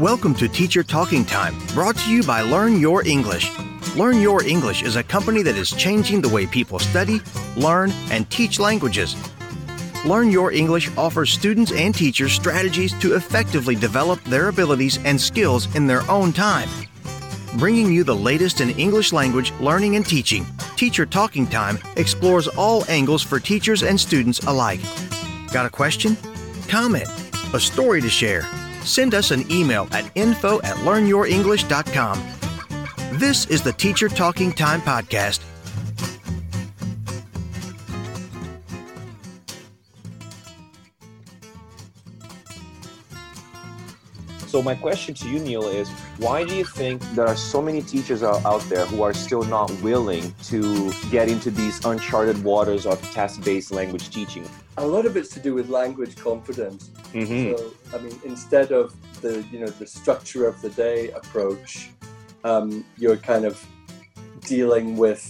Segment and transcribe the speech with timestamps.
[0.00, 3.50] Welcome to Teacher Talking Time, brought to you by Learn Your English.
[3.96, 7.20] Learn Your English is a company that is changing the way people study,
[7.56, 9.16] learn, and teach languages.
[10.06, 15.74] Learn Your English offers students and teachers strategies to effectively develop their abilities and skills
[15.74, 16.68] in their own time.
[17.56, 20.46] Bringing you the latest in English language learning and teaching,
[20.76, 24.80] Teacher Talking Time explores all angles for teachers and students alike.
[25.52, 26.16] Got a question?
[26.68, 27.08] Comment?
[27.52, 28.48] A story to share?
[28.84, 33.18] Send us an email at info at learnyourenglish.com.
[33.18, 35.44] This is the Teacher Talking Time Podcast.
[44.48, 47.82] So my question to you, Neil, is why do you think there are so many
[47.82, 53.00] teachers out there who are still not willing to get into these uncharted waters of
[53.12, 54.48] task-based language teaching?
[54.78, 56.90] A lot of it's to do with language confidence.
[57.12, 57.56] Mm-hmm.
[57.56, 61.90] So, I mean, instead of the you know the structure of the day approach,
[62.44, 63.64] um, you're kind of
[64.40, 65.22] dealing with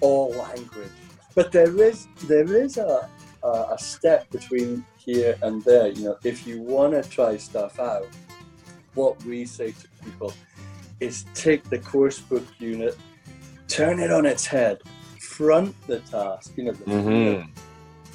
[0.00, 0.92] all language.
[1.34, 3.08] But there is there is a
[3.42, 5.88] a, a step between here and there.
[5.88, 8.08] You know, if you want to try stuff out,
[8.94, 10.32] what we say to people
[11.00, 12.96] is take the course book unit,
[13.68, 14.78] turn it on its head,
[15.20, 16.52] front the task.
[16.56, 17.48] You know, the, Mhm.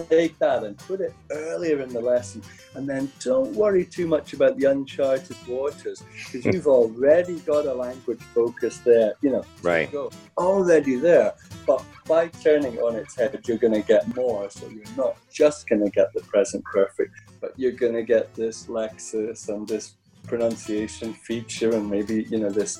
[0.09, 2.41] Take that and put it earlier in the lesson.
[2.75, 7.73] And then don't worry too much about the uncharted waters because you've already got a
[7.73, 9.45] language focus there you know.
[9.61, 9.91] Right.
[9.91, 11.33] go already there
[11.65, 14.49] but by turning on its head you're going to get more.
[14.49, 18.33] So you're not just going to get the present perfect but you're going to get
[18.33, 19.95] this lexis and this
[20.27, 22.79] pronunciation feature and maybe you know this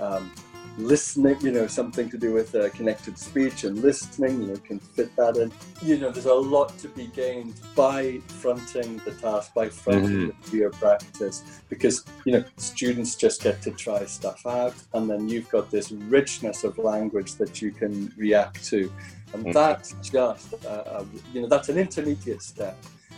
[0.00, 0.30] um,
[0.76, 4.78] listening, you know, something to do with uh, connected speech and listening, you know, can
[4.80, 5.52] fit that in.
[5.86, 10.50] You know, there's a lot to be gained by fronting the task, by fronting the
[10.50, 15.48] peer practice, because, you know, students just get to try stuff out, and then you've
[15.48, 18.90] got this richness of language that you can react to.
[19.32, 19.52] And Mhm.
[19.52, 22.76] that's just, uh, uh, you know, that's an intermediate step.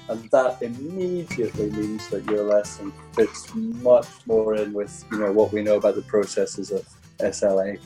[0.09, 5.53] And that immediately means that your lesson fits much more in with, you know, what
[5.53, 6.87] we know about the processes of
[7.19, 7.79] SLA.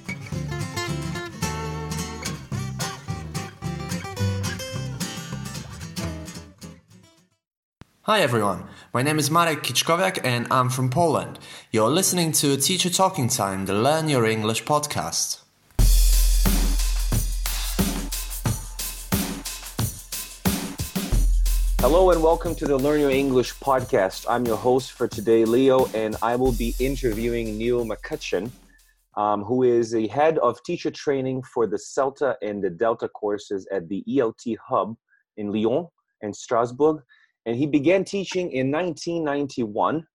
[8.03, 11.39] Hi everyone, my name is Marek Kiczkowiak and I'm from Poland.
[11.71, 15.41] You're listening to Teacher Talking Time, the Learn Your English podcast.
[21.81, 24.27] Hello and welcome to the Learn Your English podcast.
[24.29, 28.51] I'm your host for today, Leo, and I will be interviewing Neil McCutcheon,
[29.21, 33.69] um, who is a head of teacher training for the CELTA and the Delta courses
[33.71, 34.97] at the ELT Hub
[35.37, 35.89] in Lyon
[36.23, 37.03] and Strasbourg.
[37.45, 40.07] And he began teaching in 1991,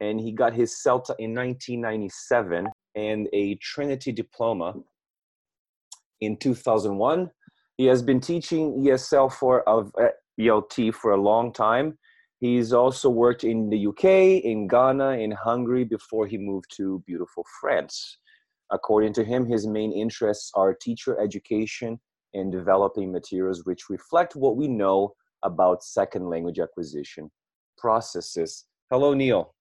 [0.00, 4.74] and he got his CELTA in 1997 and a Trinity diploma
[6.20, 7.30] in 2001.
[7.76, 11.98] He has been teaching ESL for of uh, ELT for a long time.
[12.38, 17.44] He's also worked in the UK, in Ghana, in Hungary before he moved to beautiful
[17.60, 18.18] France.
[18.70, 21.98] According to him, his main interests are teacher education
[22.34, 25.14] and developing materials which reflect what we know
[25.44, 27.30] about second language acquisition
[27.78, 28.66] processes.
[28.90, 29.54] Hello, Neil.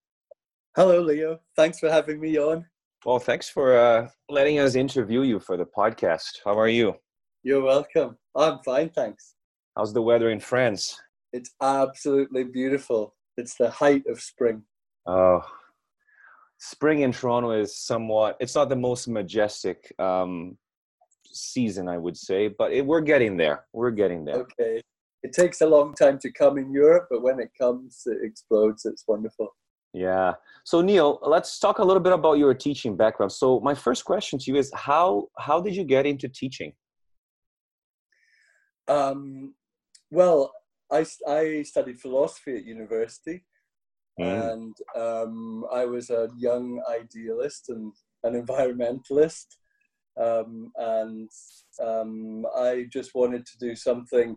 [0.76, 1.40] Hello, Leo.
[1.56, 2.66] Thanks for having me on.
[3.06, 6.40] Well, thanks for uh, letting us interview you for the podcast.
[6.44, 6.96] How are you?
[7.44, 8.18] You're welcome.
[8.36, 9.36] I'm fine, thanks.
[9.78, 11.00] How's the weather in France?
[11.32, 13.16] It's absolutely beautiful.
[13.38, 14.64] It's the height of spring.
[15.06, 15.42] Oh,
[16.58, 20.58] spring in Toronto is somewhat, it's not the most majestic um,
[21.26, 23.66] season, I would say, but it, we're getting there.
[23.74, 24.38] We're getting there.
[24.38, 24.82] Okay.
[25.24, 28.86] It takes a long time to come in Europe, but when it comes, it explodes.
[28.86, 29.50] It's wonderful.
[29.94, 30.34] Yeah.
[30.64, 33.32] So Neil, let's talk a little bit about your teaching background.
[33.32, 36.74] So my first question to you is how how did you get into teaching?
[38.88, 39.56] Um,
[40.12, 40.54] well,
[40.92, 43.44] I, I studied philosophy at university,
[44.20, 44.52] Mm.
[44.52, 47.94] and um, I was a young idealist and
[48.24, 49.46] an environmentalist.
[50.20, 51.30] Um, and
[51.86, 54.36] um, I just wanted to do something.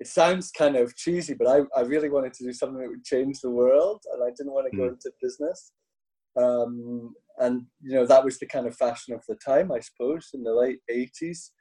[0.00, 3.04] It sounds kind of cheesy, but I, I really wanted to do something that would
[3.04, 4.90] change the world, and I didn't want to go Mm.
[4.90, 5.72] into business.
[6.36, 10.30] Um, and you know that was the kind of fashion of the time, I suppose,
[10.34, 11.52] in the late eighties.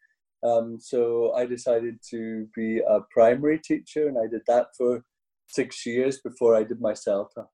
[0.43, 5.03] Um, so I decided to be a primary teacher, and I did that for
[5.47, 7.45] six years before I did my CELTA.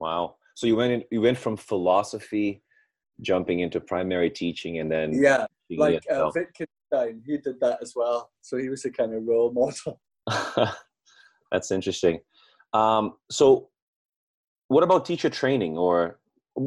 [0.00, 0.36] Wow!
[0.54, 2.62] So you went in, you went from philosophy,
[3.20, 8.30] jumping into primary teaching, and then yeah, like uh, Wittgenstein, he did that as well.
[8.40, 10.00] So he was a kind of role model.
[11.52, 12.20] That's interesting.
[12.72, 13.68] Um, so,
[14.68, 16.18] what about teacher training, or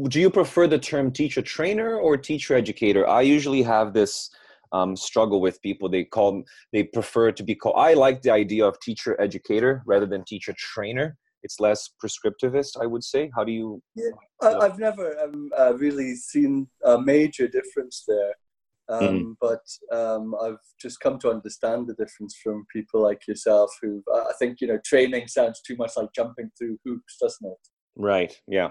[0.08, 3.08] do you prefer the term teacher trainer or teacher educator?
[3.08, 4.30] I usually have this
[4.75, 5.89] um, struggle with people.
[5.89, 6.44] They call
[6.74, 7.75] they prefer to be called.
[7.77, 11.18] I like the idea of teacher educator rather than teacher trainer.
[11.44, 13.31] It's less prescriptivist, I would say.
[13.36, 13.81] How do you?
[13.95, 14.10] Yeah,
[14.42, 18.33] I, have never um, uh, really seen a major difference there.
[18.88, 19.66] Um, mm But
[20.00, 24.62] um, I've just come to understand the difference from people like yourself, who I think
[24.62, 27.63] you know, training sounds too much like jumping through hoops, doesn't it?
[27.95, 28.33] Right.
[28.48, 28.69] Yeah.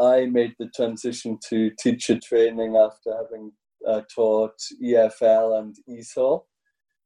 [0.00, 3.52] I made the transition to teacher training after having
[3.86, 6.42] uh, taught EFL and ESOL.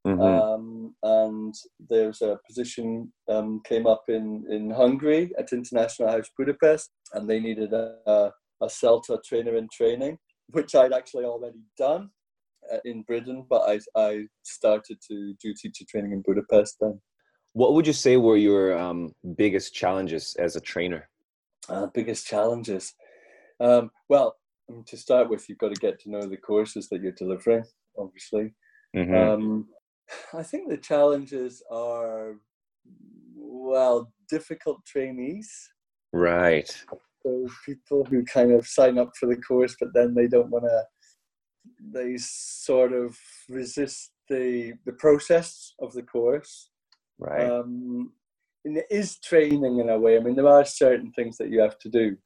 [0.06, 0.20] Mm-hmm.
[0.20, 1.54] Um, and
[1.90, 7.40] there's a position um, came up in, in Hungary at International House Budapest, and they
[7.40, 8.32] needed a, a,
[8.62, 10.18] a CELTA trainer in training,
[10.50, 12.10] which I'd actually already done
[12.72, 17.00] uh, in Britain, but I, I started to do teacher training in Budapest then.
[17.52, 21.08] What would you say were your um, biggest challenges as a trainer?
[21.68, 22.94] Uh, biggest challenges.
[23.60, 24.36] Um, well,
[24.86, 27.64] to start with, you've got to get to know the courses that you're delivering,
[27.98, 28.54] obviously.
[28.96, 29.14] Mm-hmm.
[29.14, 29.68] Um,
[30.32, 32.36] I think the challenges are,
[33.36, 35.50] well, difficult trainees.
[36.12, 36.68] Right.
[37.22, 40.64] So people who kind of sign up for the course, but then they don't want
[40.64, 40.84] to,
[41.92, 43.16] they sort of
[43.48, 46.70] resist the the process of the course.
[47.18, 47.50] Right.
[47.50, 48.12] Um,
[48.64, 50.16] and it is training in a way.
[50.16, 52.16] I mean, there are certain things that you have to do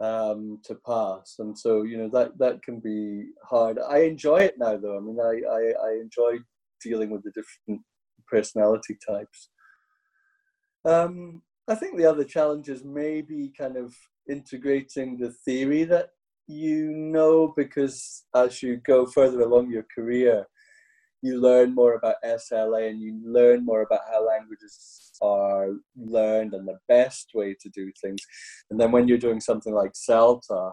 [0.00, 3.78] um, to pass, and so you know that that can be hard.
[3.78, 4.96] I enjoy it now, though.
[4.96, 6.38] I mean, I I, I enjoy
[6.82, 7.82] dealing with the different
[8.28, 9.50] personality types.
[10.84, 13.94] Um, I think the other challenge is maybe kind of
[14.28, 16.10] integrating the theory that
[16.46, 20.46] you know because as you go further along your career,
[21.22, 26.68] you learn more about SLA and you learn more about how languages are learned and
[26.68, 28.20] the best way to do things.
[28.70, 30.72] And then when you're doing something like CELTA,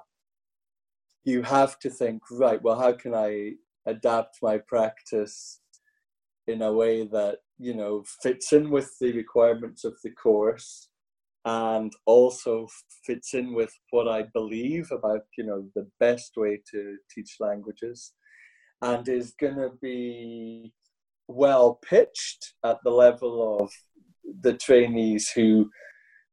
[1.24, 3.54] you have to think, right, well, how can I
[3.86, 5.62] adapt my practice
[6.48, 10.90] in a way that, you know, fits in with the requirements of the course
[11.46, 12.68] and also
[13.06, 18.14] fits in with what I believe about, you know, the best way to teach languages
[18.84, 20.74] and is going to be
[21.28, 23.72] well pitched at the level of
[24.42, 25.70] the trainees who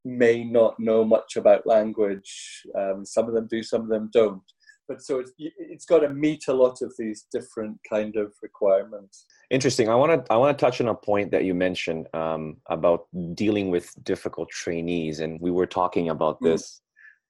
[0.05, 2.62] may not know much about language.
[2.76, 4.43] Um, some of them do, some of them don't.
[4.88, 9.26] But so it's, it's got to meet a lot of these different kind of requirements.
[9.49, 9.88] Interesting.
[9.88, 13.06] I want to I want to touch on a point that you mentioned um, about
[13.35, 16.46] dealing with difficult trainees, and we were talking about mm.
[16.46, 16.81] this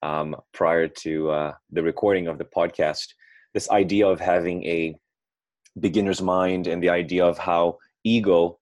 [0.01, 3.13] um, prior to uh, the recording of the podcast.
[3.53, 4.95] This idea of having a
[5.79, 8.57] beginner's mind and the idea of how ego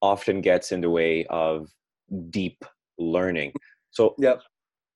[0.00, 1.68] often gets in the way of
[2.30, 2.64] deep
[2.98, 3.52] learning.
[3.90, 4.36] So, yeah.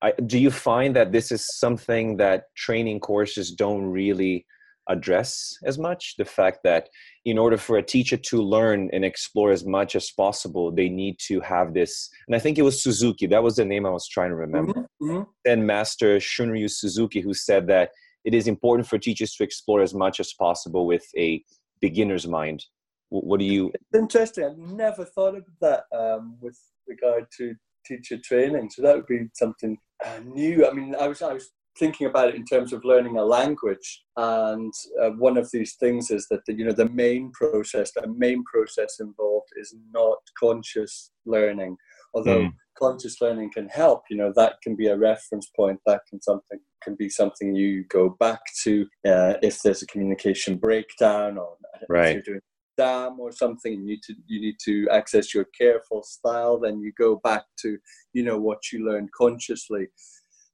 [0.01, 4.47] I, do you find that this is something that training courses don't really
[4.89, 6.15] address as much?
[6.19, 6.89] The fact that
[7.25, 11.17] in order for a teacher to learn and explore as much as possible, they need
[11.27, 12.09] to have this.
[12.29, 14.73] And I think it was Suzuki, that was the name I was trying to remember.
[14.73, 15.11] Mm-hmm.
[15.11, 15.23] mm-hmm.
[15.45, 17.91] Then Master Shunryu Suzuki, who said that
[18.25, 21.43] it is important for teachers to explore as much as possible with a
[21.81, 22.65] beginner's mind.
[23.11, 23.73] What do you?
[23.75, 24.45] It's interesting.
[24.45, 27.55] I've never thought of that um, with regard to
[27.87, 28.71] teacher training.
[28.71, 30.69] So that would be something uh, new.
[30.69, 34.05] I mean, I was I was thinking about it in terms of learning a language,
[34.17, 38.07] and uh, one of these things is that the, you know the main process, the
[38.09, 41.77] main process involved is not conscious learning
[42.15, 42.53] although mm.
[42.79, 46.59] conscious learning can help you know that can be a reference point that can something
[46.83, 51.57] can be something you go back to uh, if there's a communication breakdown or
[51.89, 52.15] right.
[52.15, 52.41] you're doing
[52.79, 56.93] dam or something you need to you need to access your careful style then you
[56.97, 57.77] go back to
[58.13, 59.89] you know what you learned consciously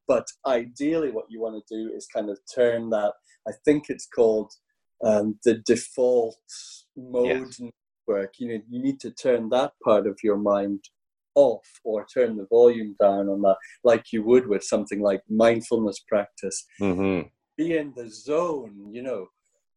[0.08, 3.12] but ideally what you want to do is kind of turn that
[3.46, 4.50] i think it's called
[5.04, 6.38] um, the default
[6.96, 7.60] mode yes.
[8.08, 10.80] network you know you need to turn that part of your mind
[11.34, 16.00] off or turn the volume down on that, like you would with something like mindfulness
[16.06, 16.64] practice.
[16.80, 17.28] Mm-hmm.
[17.56, 19.28] Be in the zone, you know,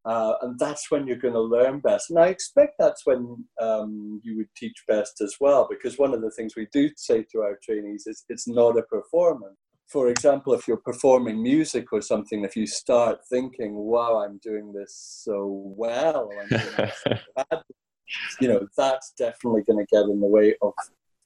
[0.07, 2.09] uh, and that's when you're going to learn best.
[2.09, 6.21] And I expect that's when um, you would teach best as well, because one of
[6.21, 9.57] the things we do say to our trainees is it's not a performance.
[9.87, 14.71] for example, if you're performing music or something, if you start thinking, "Wow, I'm doing
[14.73, 14.93] this
[15.25, 15.35] so
[15.77, 16.89] well," so
[18.41, 20.73] you know, that's definitely going to get in the way of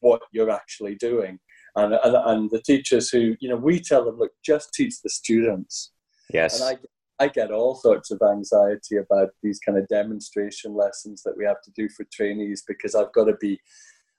[0.02, 1.40] what you're actually doing.
[1.76, 5.10] And, and and the teachers who, you know, we tell them, look, just teach the
[5.10, 5.94] students.
[6.34, 6.60] Yes.
[6.60, 6.78] And
[7.20, 11.46] I I get all sorts of anxiety about these kind of demonstration lessons that we
[11.46, 13.60] have to do for trainees because I've got to be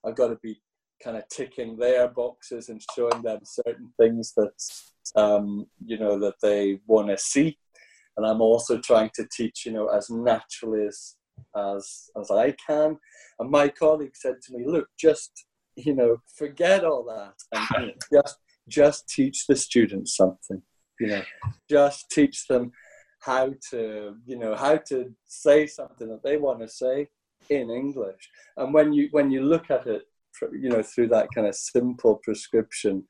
[0.07, 0.63] I've got to be
[1.03, 4.53] kind of ticking their boxes and showing them certain things that
[5.21, 7.59] um, you know that they want to see
[8.17, 11.17] and i'm also trying to teach you know as naturally as
[11.57, 12.97] as as i can
[13.39, 17.35] and my colleague said to me look just you know forget all that
[17.75, 18.37] and just
[18.69, 20.63] just teach the students something
[21.03, 21.23] you know.
[21.69, 22.73] Just teach them
[23.21, 27.09] how to you know how to say something that they want to say
[27.51, 28.31] in english.
[28.57, 30.03] And when you when you look at it
[30.53, 33.05] you know through that kind of simple prescription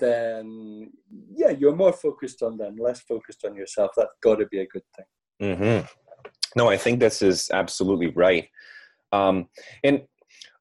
[0.00, 0.90] then
[1.34, 3.90] yeah you're more focused on them less focused on yourself.
[3.96, 5.06] That's got to be a good thing.
[5.42, 5.86] Mm-hmm.
[6.56, 8.48] no i think this is absolutely right.
[9.12, 9.48] Um,
[9.84, 10.02] and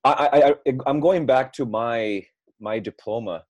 [0.05, 2.25] I, I, I am going back to my
[2.59, 3.43] my diploma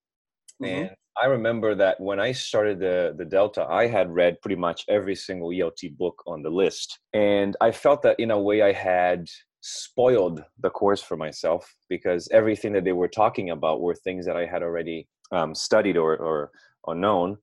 [0.62, 0.66] mm-hmm.
[0.66, 0.90] and
[1.22, 5.16] i remember that when i started the the delta i had read pretty much every
[5.16, 9.28] single elt book on the list and i felt that in a way i had
[9.68, 14.38] spoiled the course for myself because everything that they were talking about were things that
[14.38, 16.52] I had already um, studied or, or,
[16.84, 17.38] or known.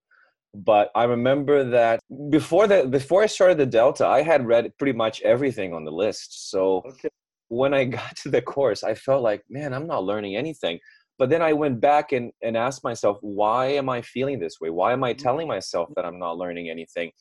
[0.54, 1.98] But I remember that
[2.30, 5.90] before that, before I started the Delta, I had read pretty much everything on the
[5.90, 6.50] list.
[6.50, 7.08] So okay.
[7.52, 10.78] When I got to the course, I felt like, man, I'm not learning anything.
[11.18, 14.70] But then I went back and, and asked myself, why am I feeling this way?
[14.70, 15.22] Why am I mm-hmm.
[15.22, 17.12] telling myself that I'm not learning anything?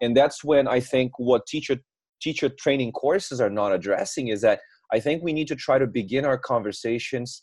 [0.00, 1.76] And that's when I think what teacher
[2.20, 4.60] teacher training courses are not addressing is that
[4.92, 7.42] I think we need to try to begin our conversations,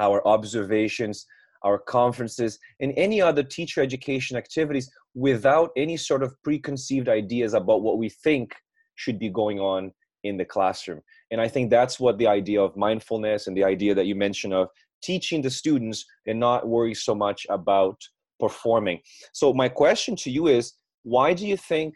[0.00, 1.26] our observations,
[1.62, 7.82] our conferences, and any other teacher education activities without any sort of preconceived ideas about
[7.82, 8.54] what we think
[8.96, 9.92] should be going on
[10.28, 11.00] in the classroom.
[11.30, 14.54] And I think that's what the idea of mindfulness and the idea that you mentioned
[14.54, 14.68] of
[15.02, 18.00] teaching the students and not worry so much about
[18.38, 19.00] performing.
[19.32, 21.94] So, my question to you is why do you think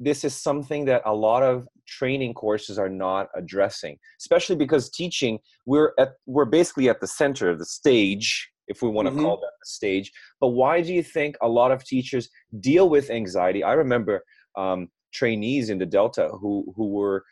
[0.00, 5.38] this is something that a lot of training courses are not addressing especially because teaching
[5.66, 9.22] we're at we're basically at the center of the stage if we want to mm-hmm.
[9.24, 10.10] call that the stage
[10.40, 12.28] but why do you think a lot of teachers
[12.60, 14.24] deal with anxiety i remember
[14.56, 17.22] um, trainees in the delta who who were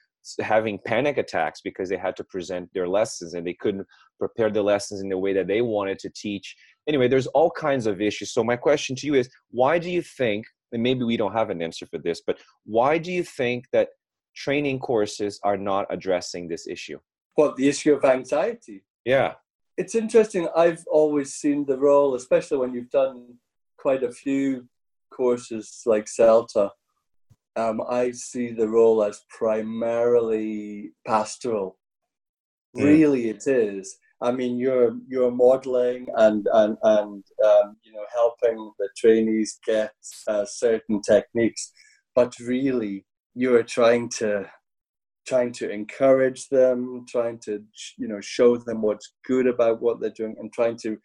[0.40, 3.86] having panic attacks because they had to present their lessons and they couldn't
[4.18, 6.54] prepare the lessons in the way that they wanted to teach
[6.86, 10.00] anyway there's all kinds of issues so my question to you is why do you
[10.00, 13.66] think and maybe we don't have an answer for this, but why do you think
[13.72, 13.90] that
[14.34, 16.98] training courses are not addressing this issue?
[17.34, 18.82] What, the issue of anxiety?
[19.04, 19.34] Yeah.
[19.76, 20.48] It's interesting.
[20.56, 23.34] I've always seen the role, especially when you've done
[23.76, 24.68] quite a few
[25.10, 26.70] courses like CELTA.
[27.56, 31.78] Um, I see the role as primarily pastoral.
[32.76, 32.84] Mm.
[32.84, 33.98] Really, it is.
[34.22, 39.92] I mean, you're you're modeling and and and um, you know helping the trainees get
[40.28, 41.72] uh, certain techniques,
[42.14, 43.04] but really
[43.34, 44.48] you're trying to
[45.26, 47.62] trying to encourage them, trying to
[47.98, 50.96] you know show them what's good about what they're doing, and trying to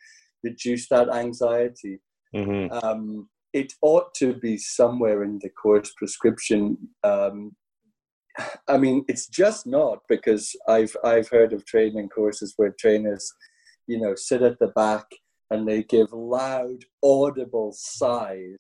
[0.44, 2.00] reduce that anxiety.
[2.36, 2.72] Mm-hmm.
[2.86, 3.30] Um,
[3.62, 7.56] it ought to be somewhere in the course prescription um,
[8.68, 13.34] I mean, it's just not because I've I've heard of training courses where trainers,
[13.88, 15.06] you know, sit at the back
[15.50, 18.58] and they give loud, audible sighs.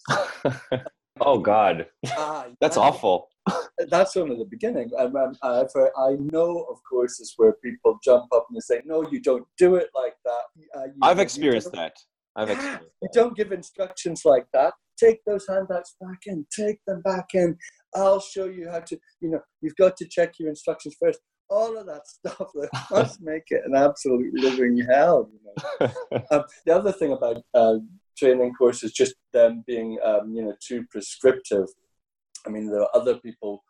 [1.21, 3.29] oh God, ah, that's awful.
[3.89, 4.91] That's only the beginning.
[4.97, 9.07] Um, I've heard, I know of courses where people jump up and they say, "No,
[9.09, 11.93] you don't do it like that." Uh, I've experienced that.
[12.37, 12.85] I've experienced.
[13.01, 14.73] You don't give instructions like that.
[14.97, 16.45] Take those handouts back in.
[16.55, 17.57] Take them back in.
[17.95, 21.19] I'll show you how to, you know, you've got to check your instructions first.
[21.49, 25.29] All of that stuff that must make it an absolute living hell.
[25.33, 25.39] You
[25.79, 25.91] know?
[26.31, 27.77] um, the other thing about uh,
[28.17, 31.67] training courses, just them being, um, you know, too prescriptive.
[32.45, 33.63] I mean, there are other people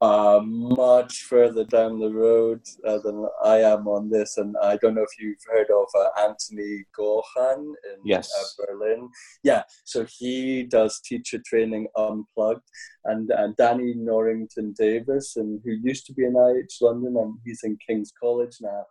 [0.00, 4.36] uh, much further down the road uh, than I am on this.
[4.36, 8.30] And I don't know if you've heard of uh, Anthony Gaughan in yes.
[8.38, 9.08] Uh, Berlin.
[9.42, 12.68] Yeah, so he does teacher training unplugged.
[13.04, 17.60] And, and Danny Norrington Davies, and who used to be in IH London, and he's
[17.64, 18.84] in King's College now.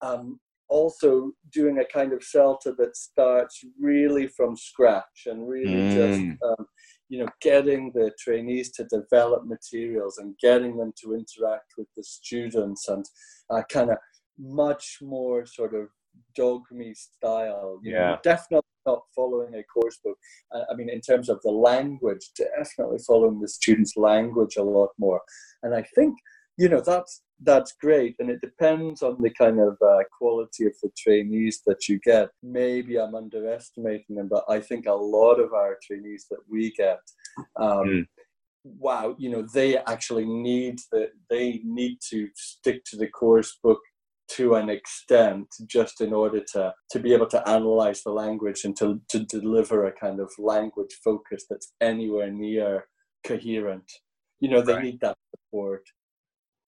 [0.00, 5.92] Um, also doing a kind of CELTA that starts really from scratch and really mm.
[5.94, 6.66] just um,
[7.08, 12.02] you know, getting the trainees to develop materials and getting them to interact with the
[12.02, 13.04] students and
[13.50, 13.98] uh, kind of
[14.38, 15.88] much more sort of
[16.34, 17.80] dogme style.
[17.82, 18.10] yeah.
[18.10, 20.16] Know, definitely not following a course book.
[20.54, 24.90] Uh, I mean, in terms of the language, definitely following the student's language a lot
[24.98, 25.20] more.
[25.62, 26.16] And I think,
[26.56, 28.16] you know, that's that's great.
[28.18, 32.30] And it depends on the kind of uh, quality of the trainees that you get.
[32.42, 37.00] Maybe i'm underestimating them but i think a lot of our trainees that we get
[37.60, 38.06] um, mm
[38.78, 43.80] wow, you know, they actually need that they need to stick to the course book
[44.28, 48.76] to an extent just in order to to be able to analyze the language and
[48.76, 52.86] to, to deliver a kind of language focus that's anywhere near
[53.24, 53.90] coherent.
[54.40, 54.84] You know they right.
[54.84, 55.82] need that support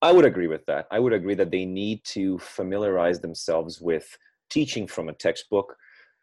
[0.02, 4.16] i would agree with that i would agree that they need to familiarize themselves with
[4.50, 5.76] teaching from a textbook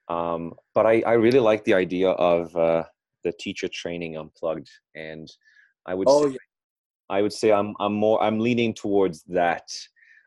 [0.07, 2.83] um, but I, I really like the idea of uh,
[3.23, 5.27] the teacher training unplugged and
[5.85, 6.37] I would oh, say, yeah.
[7.09, 9.69] I would say I'm I'm more I'm leaning towards that.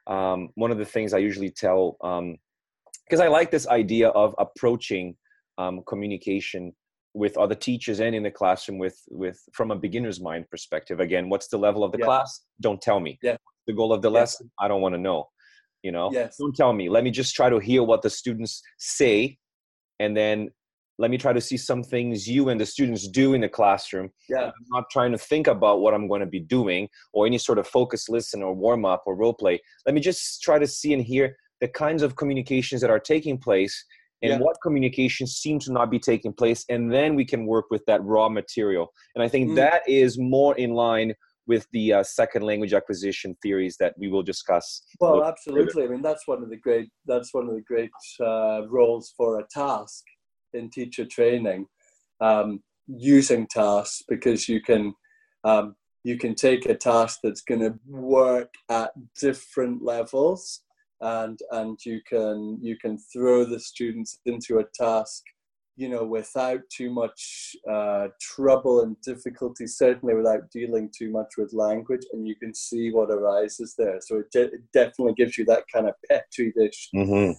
[0.06, 4.34] Um, one of the things I usually tell because um, I like this idea of
[4.38, 5.16] approaching
[5.58, 6.72] um, communication
[7.14, 11.00] with other teachers and in the classroom with with from a beginner's mind perspective.
[11.00, 12.04] Again, what's the level of the yeah.
[12.04, 12.40] class?
[12.60, 13.18] Don't tell me.
[13.22, 13.36] Yeah.
[13.66, 14.14] The goal of the yes.
[14.14, 14.50] lesson?
[14.58, 15.28] I don't want to know.
[15.82, 16.10] You know.
[16.12, 16.36] Yes.
[16.38, 16.88] Don't tell me.
[16.88, 19.38] Let me just try to hear what the students say,
[19.98, 20.50] and then
[20.98, 24.10] let me try to see some things you and the students do in the classroom.
[24.28, 24.46] Yeah.
[24.46, 27.58] I'm not trying to think about what I'm going to be doing or any sort
[27.58, 29.60] of focus listen or warm up or role play.
[29.86, 33.38] Let me just try to see and hear the kinds of communications that are taking
[33.38, 33.84] place
[34.22, 34.38] and yeah.
[34.38, 36.64] what communication seems to not be taking place.
[36.68, 38.92] And then we can work with that raw material.
[39.14, 39.56] And I think mm.
[39.56, 41.14] that is more in line
[41.46, 44.82] with the uh, second language acquisition theories that we will discuss.
[45.00, 45.82] Well, absolutely.
[45.82, 45.86] Further.
[45.86, 49.40] I mean, that's one of the great that's one of the great uh, roles for
[49.40, 50.04] a task
[50.52, 51.66] in teacher training
[52.20, 54.94] um, using tasks because you can
[55.44, 60.60] um, you can take a task that's going to work at different levels
[61.00, 65.22] and and you can you can throw the students into a task
[65.76, 71.52] you know without too much uh, trouble and difficulty certainly without dealing too much with
[71.52, 75.44] language and you can see what arises there so it, de- it definitely gives you
[75.44, 77.32] that kind of petri dish mm-hmm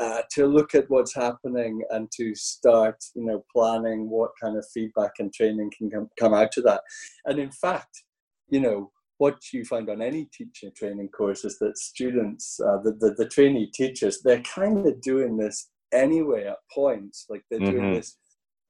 [0.00, 4.66] uh, to look at what's happening and to start, you know, planning what kind of
[4.72, 6.80] feedback and training can come, come out of that.
[7.26, 8.02] And in fact,
[8.48, 12.92] you know, what you find on any teaching training course is that students, uh, the,
[13.00, 17.26] the, the trainee teachers, they're kind of doing this anyway at points.
[17.28, 17.70] Like they're mm-hmm.
[17.70, 18.16] doing this,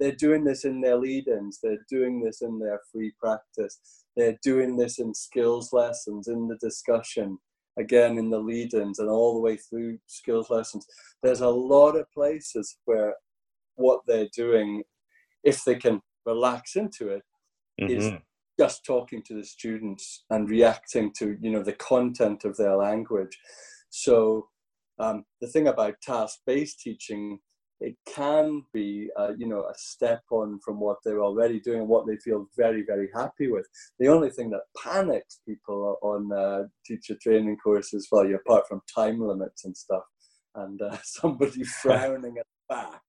[0.01, 3.79] they're doing this in their lead-ins, they're doing this in their free practice,
[4.17, 7.39] they're doing this in skills lessons, in the discussion
[7.79, 10.85] again in the lead-ins and all the way through skills lessons.
[11.23, 13.15] There's a lot of places where
[13.77, 14.83] what they're doing,
[15.45, 17.23] if they can relax into it,
[17.81, 17.93] mm-hmm.
[17.93, 18.13] is
[18.61, 23.39] just talking to the students and reacting to you know the content of their language.
[23.89, 24.49] So
[24.99, 27.39] um, the thing about task-based teaching
[27.81, 32.07] it can be uh, you know a step on from what they're already doing what
[32.07, 33.67] they feel very very happy with
[33.99, 38.83] the only thing that panics people on uh, teacher training courses well you're apart from
[38.95, 40.05] time limits and stuff
[40.57, 43.03] and uh, somebody frowning at the back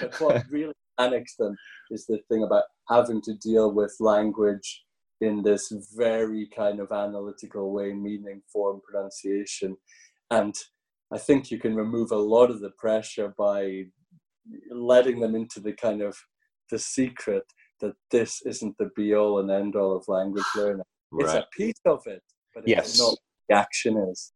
[0.00, 1.56] but what really panics them
[1.90, 4.84] is the thing about having to deal with language
[5.20, 9.76] in this very kind of analytical way meaning form pronunciation
[10.30, 10.54] and
[11.12, 13.84] I think you can remove a lot of the pressure by
[14.70, 16.16] letting them into the kind of
[16.70, 17.44] the secret
[17.80, 20.84] that this isn't the be all and end all of language learning.
[21.10, 21.24] Right.
[21.24, 22.22] It's a piece of it,
[22.54, 22.98] but it's yes.
[22.98, 24.32] not the action is.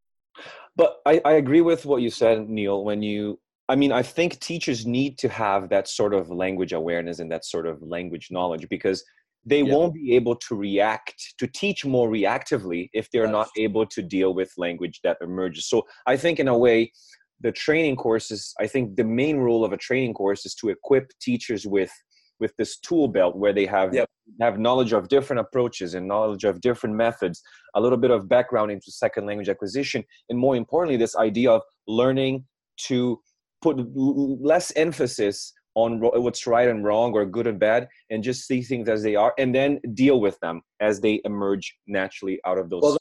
[0.76, 4.38] But I, I agree with what you said, Neil, when you I mean, I think
[4.38, 8.68] teachers need to have that sort of language awareness and that sort of language knowledge
[8.68, 9.05] because
[9.46, 9.72] they yeah.
[9.72, 13.64] won't be able to react to teach more reactively if they're That's not true.
[13.64, 16.92] able to deal with language that emerges so i think in a way
[17.40, 21.12] the training courses i think the main role of a training course is to equip
[21.20, 21.92] teachers with
[22.38, 24.09] with this tool belt where they have yep.
[24.40, 27.42] have knowledge of different approaches and knowledge of different methods
[27.74, 31.62] a little bit of background into second language acquisition and more importantly this idea of
[31.87, 32.44] learning
[32.76, 33.18] to
[33.62, 38.62] put less emphasis on what's right and wrong or good and bad and just see
[38.62, 42.71] things as they are and then deal with them as they emerge naturally out of
[42.71, 42.99] those well,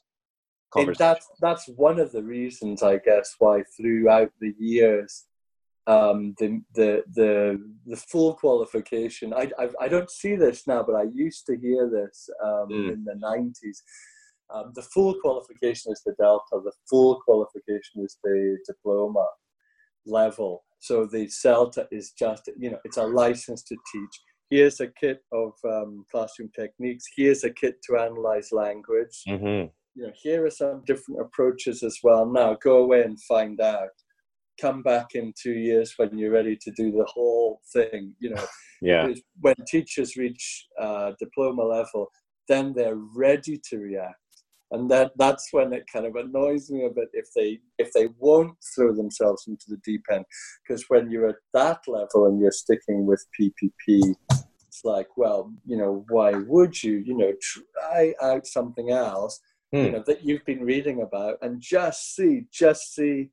[0.98, 5.24] that's that's one of the reasons, I guess, why throughout the years,
[5.86, 9.32] um, the the the the full qualification.
[9.32, 12.92] I, I, I don't see this now, but I used to hear this um, mm.
[12.92, 13.82] in the nineties.
[14.52, 16.60] Um, the full qualification is the delta.
[16.62, 19.26] The full qualification is the diploma
[20.06, 20.64] level.
[20.78, 24.20] So the CELTA is just you know it's a license to teach.
[24.50, 27.04] Here's a kit of um, classroom techniques.
[27.16, 29.22] Here's a kit to analyze language.
[29.28, 29.66] Mm-hmm
[29.96, 32.26] you know, here are some different approaches as well.
[32.26, 33.88] Now go away and find out
[34.60, 38.14] come back in two years when you're ready to do the whole thing.
[38.20, 38.44] You know,
[38.82, 39.08] Yeah.
[39.40, 42.08] when teachers reach uh, diploma level,
[42.46, 44.20] then they're ready to react,
[44.70, 48.08] and that that's when it kind of annoys me a bit if they if they
[48.18, 50.24] won't throw themselves into the deep end.
[50.66, 54.14] Because when you're at that level and you're sticking with PPP,
[54.66, 57.02] it's like, well, you know, why would you?
[57.04, 59.40] You know, try out something else.
[59.72, 59.92] You Hmm.
[59.92, 63.30] know that you've been reading about, and just see, just see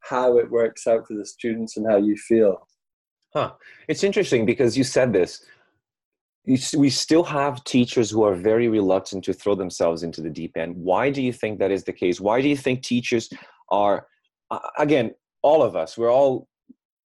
[0.00, 2.68] how it works out for the students and how you feel.
[3.32, 3.54] Huh.
[3.88, 5.44] It's interesting because you said this.
[6.46, 10.76] We still have teachers who are very reluctant to throw themselves into the deep end.
[10.76, 12.20] Why do you think that is the case?
[12.20, 13.30] Why do you think teachers
[13.70, 14.06] are,
[14.78, 16.48] again, all of us, we're all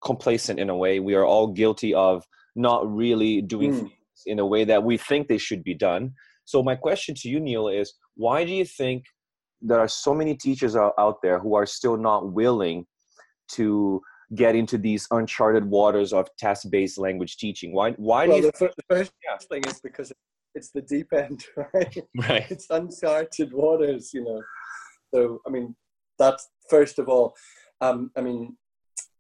[0.03, 0.99] complacent in a way.
[0.99, 3.79] We are all guilty of not really doing Mm.
[3.79, 3.91] things
[4.25, 6.13] in a way that we think they should be done.
[6.45, 9.03] So, my question to you, Neil, is why do you think
[9.61, 12.85] there are so many teachers out there who are still not willing
[13.53, 14.01] to
[14.35, 18.57] get into these uncharted waters of task-based language teaching why why Well, do you the,
[18.57, 19.37] fir- the first Yeah.
[19.37, 20.11] thing is because
[20.53, 21.97] it's the deep end, right?
[22.29, 24.41] right it's uncharted waters, you know.
[25.13, 25.75] So, I mean,
[26.17, 27.35] that's first of all.
[27.81, 28.57] Um, I mean,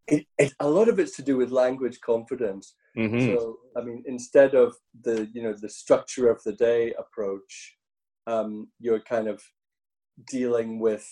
[0.07, 2.75] it, it, a lot of it's to do with language confidence.
[2.97, 3.19] mm-hmm.
[3.27, 7.77] So, I mean, instead of the you know the structure of the day approach,
[8.27, 9.41] um, you're kind of
[10.31, 11.05] dealing with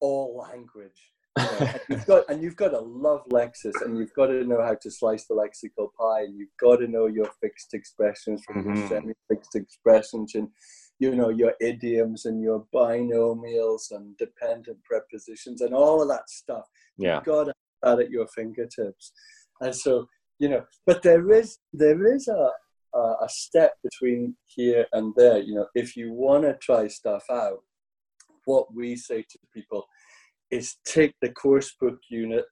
[0.00, 1.10] all language.
[1.38, 4.44] You know, and you've got and you've got to love Lexis, and you've got to
[4.44, 8.44] know how to slice the lexical pie, and you've got to know your fixed expressions
[8.44, 8.76] from Mhm.
[8.76, 10.48] your semi-fixed expressions, and
[10.98, 16.68] you know your idioms and your binomials and dependent prepositions and all of that stuff
[16.96, 17.48] yeah got
[17.82, 19.12] that at your fingertips.
[19.60, 20.06] And so,
[20.38, 22.50] you know, but there is there is a
[22.94, 25.38] a, a step between here and there.
[25.38, 27.64] You know, if you want to try stuff out,
[28.44, 29.86] what we say to people
[30.52, 32.44] is take the course book unit,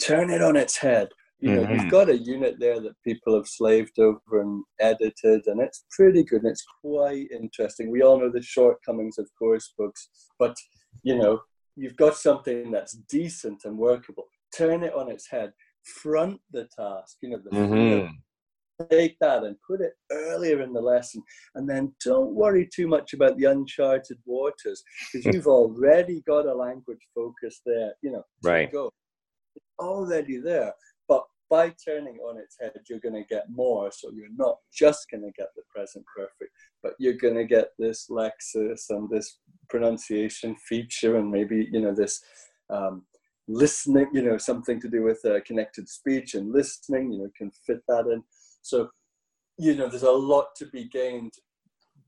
[0.00, 1.08] turn it on its head.
[1.40, 1.74] You know, Mhm.
[1.74, 6.22] you've got a unit there that people have slaved over and edited, and it's pretty
[6.22, 7.90] good and it's quite interesting.
[7.90, 10.54] We all know the shortcomings of course books, but
[11.02, 11.42] you know,
[11.74, 14.28] you've got something that's decent and workable.
[14.54, 18.14] Turn it on its head, front the task, you know, the mm-hmm.
[18.90, 21.22] Take that and put it earlier in the lesson.
[21.54, 26.54] And then don't worry too much about the uncharted waters because you've already got a
[26.54, 28.70] language focus there you know Right.
[28.70, 28.90] go.
[29.56, 30.72] It's already there
[31.08, 33.90] but by turning on its head you're going to get more.
[33.92, 36.50] So you're not just going to get the present perfect
[36.82, 41.94] but you're going to get this lexis and this pronunciation feature and maybe you know
[41.94, 42.22] this
[42.70, 43.04] um,
[43.48, 47.50] listening you know something to do with uh, connected speech and listening you know can
[47.66, 48.22] fit that in
[48.62, 48.88] so,
[49.58, 51.34] you know, there's a lot to be gained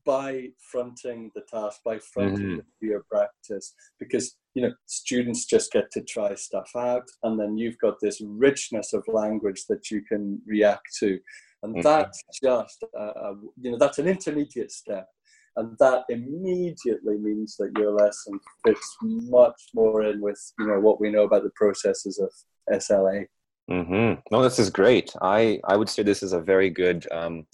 [0.05, 2.57] by fronting the task, by fronting Mhm.
[2.57, 7.57] the fear practice, because, you know, students just get to try stuff out, and then
[7.57, 11.19] you've got this richness of language that you can react to.
[11.63, 11.83] And Mhm.
[11.83, 15.07] that's just, uh, you know, that's an intermediate step.
[15.55, 20.99] And that immediately means that your lesson fits much more in with, you know, what
[20.99, 22.31] we know about the processes of
[22.69, 23.27] SLA.
[23.69, 24.21] Mm-hmm.
[24.31, 25.13] No, this is great.
[25.21, 27.45] I I would say this is a very good um,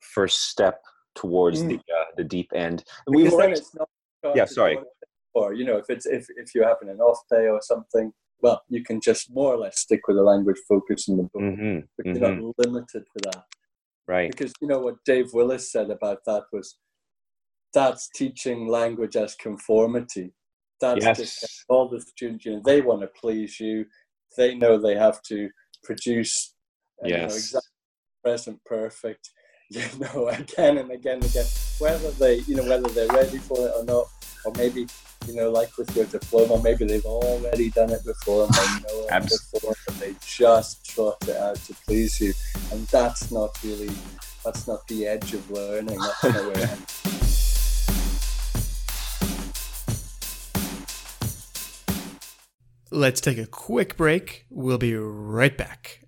[0.00, 0.80] first step
[1.14, 2.84] towards the uh, the deep end.
[3.06, 3.88] We've then already, it's not
[4.36, 4.78] Yeah, sorry.
[5.34, 8.62] or you know if it's if, if you're having an off day or something well
[8.68, 11.86] you can just more or less stick with the language focus in the book Mhm,
[11.96, 13.44] but you're not limited to that
[14.06, 14.30] right.
[14.30, 16.78] because you know what dave willis said about that was
[17.74, 20.32] that's teaching language as conformity
[20.80, 21.64] that's just Yes.
[21.68, 23.84] all the students you know they want to please you
[24.36, 25.50] they know they have to
[25.84, 26.54] produce
[27.02, 27.36] uh, you know, Yes.
[27.36, 27.68] exact
[28.22, 29.30] present perfect
[29.70, 31.44] you know again and again and again
[31.78, 34.06] whether they you know whether they're ready for it or not
[34.44, 34.86] or maybe
[35.26, 39.06] you know like with your diploma maybe they've already done it before and they know
[39.10, 42.32] it before and they just trot it out to please you
[42.72, 43.90] and that's not really
[44.44, 47.04] that's not the edge of learning that's
[52.90, 54.46] Let's take a quick break.
[54.48, 56.00] We'll be right back.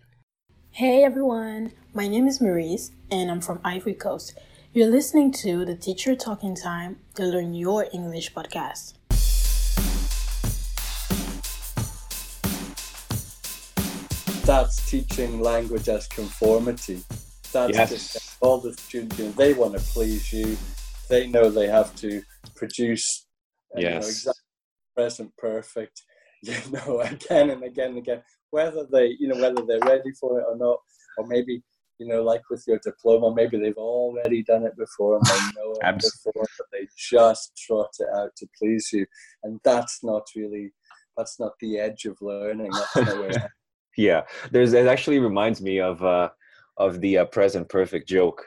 [0.77, 4.39] Hey everyone, my name is Maurice and I'm from Ivory Coast.
[4.75, 8.93] You're listening to the Teacher Talking Time, the Learn Your English podcast.
[14.45, 17.03] That's teaching language as conformity.
[17.53, 17.91] That's Yes.
[17.91, 20.59] just all the students, you know, they want to please you.
[21.09, 22.23] They know they have to
[22.55, 23.27] produce
[23.75, 24.09] uh, you know, Yes.
[24.11, 24.41] exact
[24.95, 26.03] present perfect,
[26.43, 30.41] you know, again and again and again, whether they, you know, whether they're ready for
[30.41, 30.79] it or not,
[31.19, 31.63] or maybe,
[31.99, 35.73] you know, like with your diploma, maybe they've already done it before and they know
[35.83, 39.07] it before, but they just trot it out to please you.
[39.43, 40.73] And that's not really,
[41.17, 42.73] that's not the edge of learning.
[43.97, 46.29] Yeah there's it actually reminds me of uh
[46.77, 48.45] of the uh, present perfect joke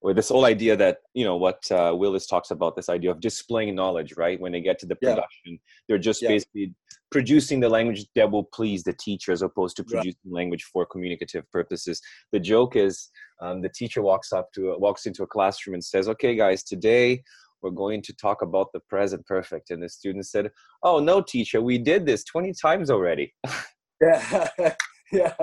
[0.00, 3.20] with this whole idea that you know what uh, willis talks about this idea of
[3.20, 5.10] displaying knowledge right when they get to the Yeah.
[5.10, 6.30] production they're just Yeah.
[6.30, 6.74] basically
[7.10, 9.92] producing the language that will please the teacher as opposed to Right.
[10.02, 12.00] producing language for communicative purposes
[12.32, 15.84] the joke is um, the teacher walks up to a, walks into a classroom and
[15.84, 17.22] says okay guys today
[17.62, 20.50] we're going to talk about the present perfect and the student said
[20.82, 23.34] oh no teacher we did this 20 times already
[24.00, 24.48] Yeah,
[25.12, 25.34] yeah,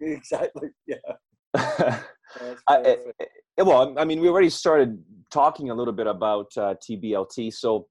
[0.00, 0.68] exactly.
[0.86, 0.96] Yeah.
[1.54, 2.04] That's
[2.68, 6.74] I, eh, eh, well, I mean, we already started talking a little bit about uh,
[6.88, 7.88] TBLT, so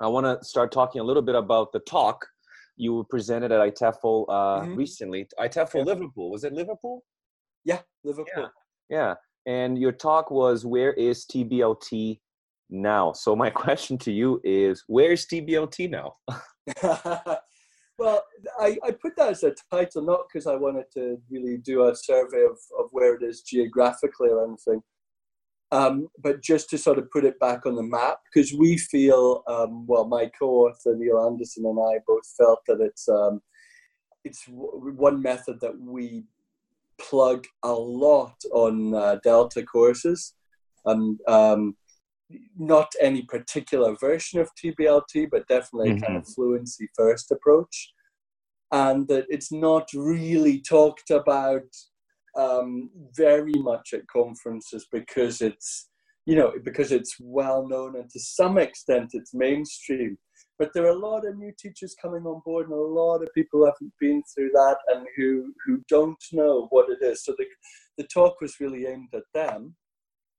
[0.00, 2.26] I want to start talking a little bit about the talk
[2.80, 4.76] you were presented at IATEFL uh, Mhm.
[4.76, 5.28] recently.
[5.38, 5.84] IATEFL Yeah.
[5.92, 7.04] Liverpool, was it Liverpool?
[7.64, 8.48] yeah, Liverpool.
[8.88, 9.14] Yeah,
[9.46, 12.20] and your talk was "Where is TBLT
[12.70, 16.14] now?" So my question to you is, where's TBLT now?
[17.98, 18.24] well,
[18.58, 21.94] I, I put that as a title not because I wanted to really do a
[21.94, 24.80] survey of, of where it is geographically or anything,
[25.72, 29.44] um, but just to sort of put it back on the map because we feel,
[29.46, 33.40] um, well, my co-author Neil Anderson and I both felt that it's um,
[34.24, 36.24] it's w- one method that we
[36.98, 40.34] plug a lot on uh, Delta courses,
[40.86, 41.76] and um,
[42.58, 47.92] not any particular version of TBLT, but definitely a kind of fluency first approach,
[48.72, 51.62] and that it's not really talked about
[52.36, 55.88] um, very much at conferences because it's
[56.26, 60.18] you know because it's well known and to some extent it's mainstream.
[60.58, 63.28] But there are a lot of new teachers coming on board, and a lot of
[63.34, 67.24] people haven't been through that and who who don't know what it is.
[67.24, 67.46] So the
[67.96, 69.74] the talk was really aimed at them.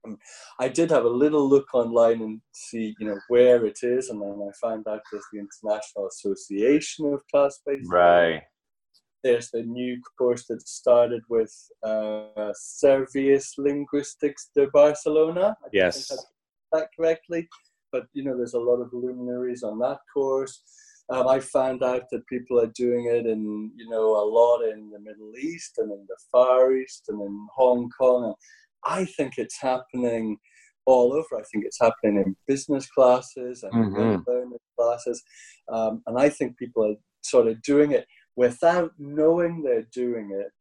[0.05, 0.17] Um,
[0.59, 4.21] I did have a little look online and see, you know, where it is, and
[4.21, 7.89] then I found out there's the International Association of Task-Based.
[7.89, 8.41] Learning.
[9.23, 11.53] There's the new course that started with
[11.83, 15.55] uh, Servius Linguistics de Barcelona.
[15.63, 16.11] I Yes.
[16.71, 17.47] that correctly,
[17.91, 20.63] but you know, there's a lot of luminaries on that course.
[21.09, 24.89] Um, I found out that people are doing it in, you know, a lot in
[24.89, 28.25] the Middle East and in the Far East and in Hong Kong.
[28.25, 28.35] And
[28.85, 30.37] I think it's happening
[30.85, 31.37] all over.
[31.37, 34.25] I think it's happening in business classes and Mhm.
[34.25, 35.21] learning classes.
[35.67, 40.53] Um, and I think people are sort of doing it without knowing they're doing it.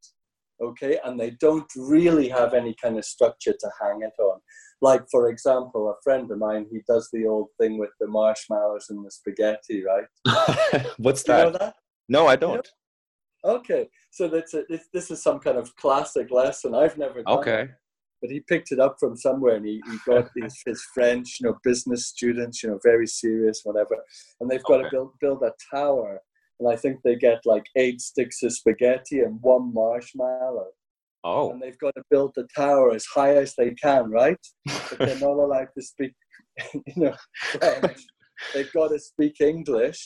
[0.63, 4.39] Okay, and they don't really have any kind of structure to hang it on.
[4.79, 8.87] Like, for example, a friend of mine, he does the old thing with the marshmallows
[8.89, 10.05] and the spaghetti, right?
[10.97, 11.59] What's you know that?
[11.59, 11.75] that?
[12.09, 12.67] No, I don't.
[13.43, 16.75] Okay, so that's a, this, this is some kind of classic lesson.
[16.75, 17.61] I've never done Okay.
[17.61, 17.69] it,
[18.21, 21.47] but he picked it up from somewhere, and he, he got his, his French, you
[21.47, 23.97] know, business students, you know, very serious, whatever,
[24.39, 24.83] and they've got Okay.
[24.85, 26.19] to build build a tower,
[26.61, 30.67] and I think they get like eight sticks of spaghetti and one marshmallow,
[31.23, 31.51] Oh.
[31.51, 34.37] and they've got to build the tower as high as they can, right?
[34.65, 36.13] But they're not allowed to speak,
[36.73, 38.01] you know, French.
[38.53, 39.99] They've got to speak English,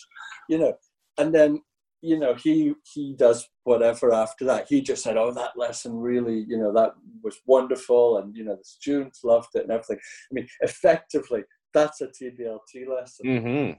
[0.50, 0.74] you know,
[1.18, 1.62] and then
[2.02, 6.46] you know he he does whatever after that he just said oh that lesson really
[6.48, 6.91] you know that
[7.24, 11.41] was wonderful and you know the students loved it and everything i mean effectively
[11.74, 13.72] that's a tblt lesson Mm-hmm.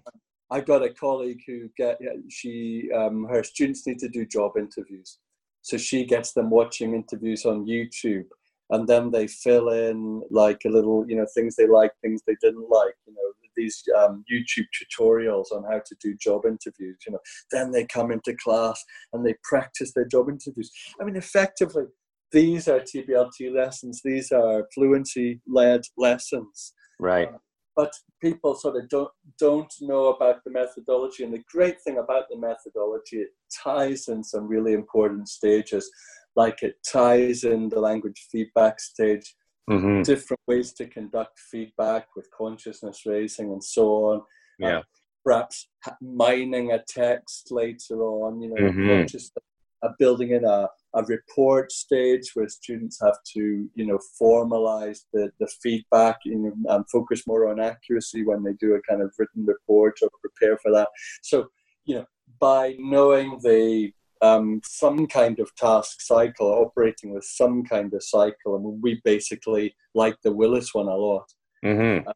[0.50, 5.18] I got a colleague who get she um, her students need to do job interviews.
[5.62, 8.26] So she gets them watching interviews on youtube
[8.70, 12.36] and then they fill in like a little you know things they like things they
[12.40, 17.12] didn't like you know these um, youtube tutorials on how to do job interviews you
[17.12, 17.18] know.
[17.50, 18.82] Then they come into class
[19.12, 20.70] and they practice their job interviews.
[21.00, 21.84] I mean effectively
[22.32, 24.02] these are tblt lessons.
[24.04, 26.72] These are fluency led lessons.
[26.98, 27.30] Right.
[27.76, 32.24] But people sort of don't don't know about the methodology and the great thing about
[32.30, 33.28] the methodology it
[33.62, 35.90] ties in some really important stages
[36.34, 39.34] like it ties in the language feedback stage
[39.70, 40.02] mm-hmm.
[40.02, 44.22] different ways to conduct feedback with consciousness raising and so on.
[44.58, 44.78] Yeah.
[44.78, 44.82] Uh,
[45.24, 45.68] perhaps
[46.00, 49.06] mining a text later on, you know, mm-hmm.
[49.06, 49.36] just
[49.82, 55.30] uh, building in a, a report stage where students have to, you know, formalize the,
[55.38, 59.12] the feedback you know, and focus more on accuracy when they do a kind of
[59.18, 60.88] written report or prepare for that.
[61.22, 61.48] So,
[61.84, 62.06] you know,
[62.40, 68.56] by knowing the um, some kind of task cycle, operating with some kind of cycle.
[68.56, 71.30] I mean, we basically like the Willis one a lot.
[71.64, 72.08] Mm-hmm.
[72.08, 72.12] Uh,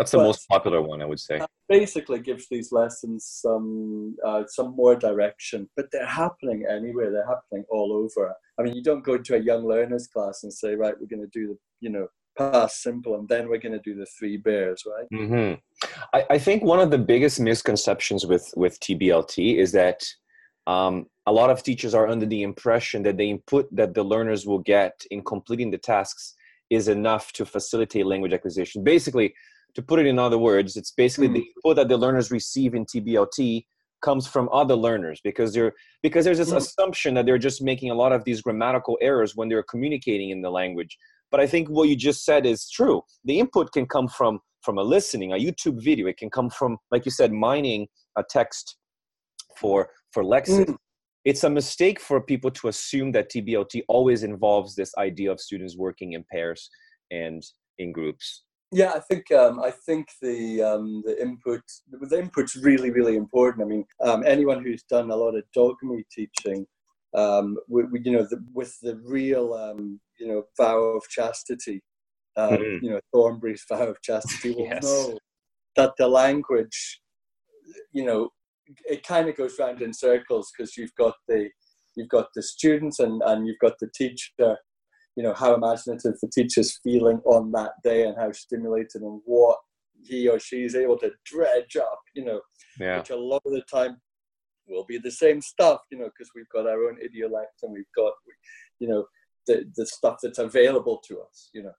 [0.00, 1.42] That's the most popular one, I would say.
[1.68, 7.12] Basically, gives these lessons some uh, some more direction, but they're happening anywhere.
[7.12, 8.34] They're happening all over.
[8.58, 11.28] I mean, you don't go into a young learners class and say, "Right, we're going
[11.30, 12.06] to do the you know
[12.38, 15.06] past simple, and then we're going to do the three bears," right?
[15.12, 15.54] Mm-hmm.
[16.14, 20.02] I, I think one of the biggest misconceptions with with TBLT is that
[20.66, 24.46] um, a lot of teachers are under the impression that the input that the learners
[24.46, 26.34] will get in completing the tasks
[26.70, 28.82] is enough to facilitate language acquisition.
[28.82, 29.34] Basically,
[29.74, 31.34] to put it in other words, it's basically mm.
[31.34, 33.64] the input that the learners receive in TBLT
[34.02, 36.56] comes from other learners because they're because there's this mm.
[36.56, 40.40] assumption that they're just making a lot of these grammatical errors when they're communicating in
[40.42, 40.96] the language.
[41.30, 43.02] But I think what you just said is true.
[43.24, 46.06] The input can come from from a listening, a YouTube video.
[46.06, 48.76] It can come from, like you said, mining a text
[49.56, 50.66] for for Lexis.
[50.66, 50.76] Mm.
[51.24, 55.76] It's a mistake for people to assume that TBLT always involves this idea of students
[55.76, 56.70] working in pairs
[57.10, 57.42] and
[57.78, 58.44] in groups.
[58.72, 63.64] Yeah, I think um, I think the um, the input the input's really really important.
[63.64, 66.66] I mean, um, anyone who's done a lot of dogma teaching,
[67.14, 71.82] um, we, we, you know, the, with the real um, you know vow of chastity,
[72.38, 72.84] mm-hmm.
[72.84, 74.84] you know Thornbury's vow of chastity will yes.
[74.84, 75.18] know
[75.74, 77.00] that the language,
[77.92, 78.30] you know,
[78.88, 81.48] it kind of goes round in circles because you've got the
[81.96, 84.56] you've got the students and and you've got the teacher
[85.20, 89.58] you know how imaginative the teacher's feeling on that day and how stimulated and what
[90.02, 92.40] he or she is able to dredge up you know
[92.78, 92.96] yeah.
[92.96, 94.00] which a lot of the time
[94.66, 97.84] will be the same stuff you know because we've got our own idiolect and we've
[97.94, 98.14] got
[98.78, 99.04] you know
[99.46, 101.72] the, the stuff that's available to us you know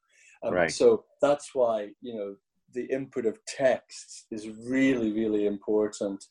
[0.43, 0.69] um, right.
[0.69, 2.35] so that's why you know
[2.75, 6.23] the input of text is really really important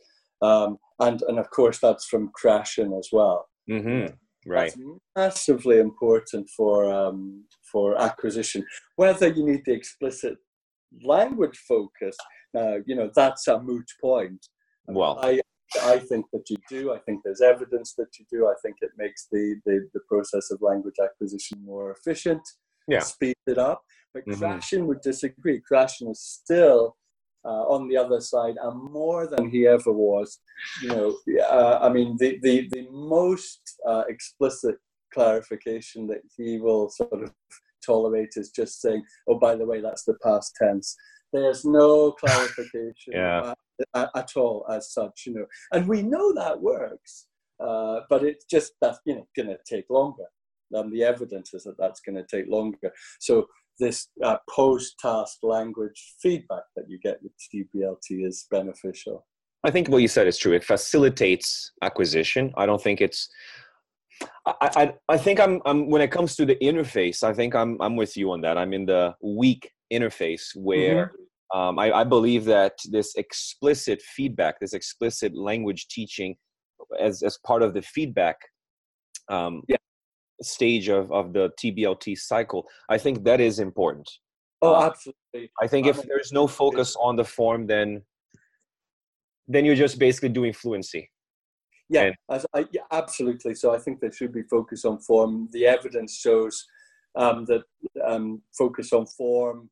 [0.42, 3.48] um, and and of course that's from Krashen as well.
[3.68, 4.14] Mm-hmm.
[4.46, 4.72] Right,
[5.16, 8.64] that's massively important for um, for acquisition.
[8.96, 10.38] Whether you need the explicit
[11.04, 12.16] language focus,
[12.54, 14.46] now you know that's a moot point.
[14.86, 15.40] Well, I
[15.82, 16.92] I think that you do.
[16.92, 18.46] I think there's evidence that you do.
[18.46, 22.42] I think it makes the the, the process of language acquisition more efficient.
[22.88, 23.82] Yeah, speed it up.
[24.14, 24.42] But mm-hmm.
[24.42, 25.60] Krashen would disagree.
[25.70, 26.96] Krashen is still
[27.44, 30.40] uh, on the other side and more than he ever was.
[30.82, 31.16] You know,
[31.50, 34.76] uh, I mean, the, the, the most uh, explicit
[35.12, 37.32] clarification that he will sort of
[37.84, 40.96] tolerate is just saying, oh, by the way, that's the past tense.
[41.32, 43.54] There's no clarification yeah.
[43.94, 45.46] at, at, all as such, you know.
[45.72, 47.26] And we know that works,
[47.62, 50.24] uh, but it's just that's, you know, going to take longer.
[50.72, 52.92] And the evidence is that that's going to take longer.
[53.18, 53.48] So
[53.80, 59.26] this uh, post-task language feedback that you get with TBLT is beneficial.
[59.64, 60.52] I think what you said is true.
[60.52, 62.52] It facilitates acquisition.
[62.56, 63.28] I don't think it's.
[64.46, 67.22] I, I, I think I'm, I'm when it comes to the interface.
[67.22, 68.56] I think I'm I'm with you on that.
[68.56, 71.58] I'm in the weak interface where mm-hmm.
[71.58, 76.36] um, I, I believe that this explicit feedback, this explicit language teaching,
[76.98, 78.36] as as part of the feedback
[79.30, 79.76] um, yeah
[80.42, 82.66] stage of, of the TBLT cycle.
[82.88, 84.10] I think that is important.
[84.62, 85.50] Oh, uh, absolutely.
[85.60, 88.02] I think if there's no focus on the form, then
[89.48, 91.10] then you're just basically doing fluency.
[91.88, 93.54] Yeah, and, I, yeah, absolutely.
[93.54, 95.48] So I think there should be focus on form.
[95.50, 96.64] The evidence shows
[97.16, 97.62] um, that
[98.06, 99.70] um, focus on form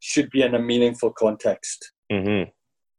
[0.00, 1.92] should be in a meaningful context.
[2.10, 2.50] Mm-hmm.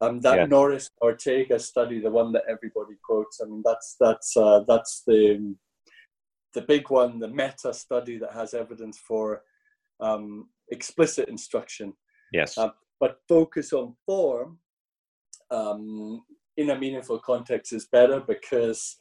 [0.01, 0.45] Um, that yeah.
[0.45, 5.55] Norris Ortega study, the one that everybody quotes, I mean, that's that's uh, that's the
[6.53, 9.43] the big one, the meta study that has evidence for
[9.99, 11.93] um, explicit instruction.
[12.31, 12.57] Yes.
[12.57, 14.59] Uh, but focus on form
[15.51, 16.23] um,
[16.57, 18.97] in a meaningful context is better because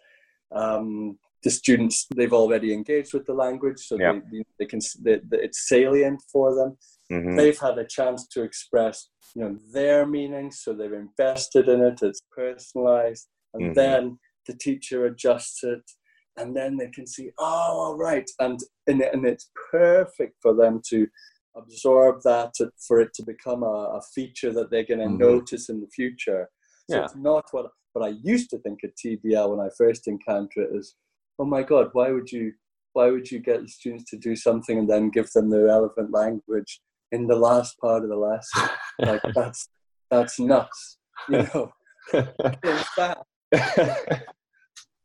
[0.54, 4.18] um, the students they've already engaged with the language, so yeah.
[4.32, 6.76] they, they, can they, it's salient for them.
[7.12, 7.36] Mm-hmm.
[7.36, 12.00] They've had a chance to express you know their meaning, so they've invested in it.
[12.02, 13.74] It's personalized, and mm-hmm.
[13.74, 15.82] then the teacher adjusts it
[16.38, 20.80] and then they can see, oh, all right, and and, and it's perfect for them
[20.90, 21.06] to
[21.56, 25.18] absorb that to, for it to become a, a feature that they're going to mm-hmm.
[25.18, 26.48] notice in the future.
[26.90, 27.04] So yeah.
[27.04, 30.76] it's not what what I used to think of TBL when I first encountered it
[30.76, 30.94] is,
[31.38, 32.52] oh my God, why would you
[32.92, 36.12] why would you get the students to do something and then give them the relevant
[36.12, 36.80] language
[37.12, 38.68] in the last part of the lesson?
[39.00, 39.68] like that's
[40.10, 40.98] that's nuts.
[41.28, 41.72] You know,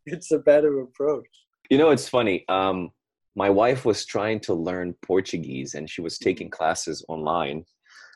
[0.06, 1.28] it's a better approach.
[1.70, 2.46] You know, it's funny.
[2.50, 2.92] Um,
[3.36, 7.66] my wife was trying to learn Portuguese and she was taking classes online.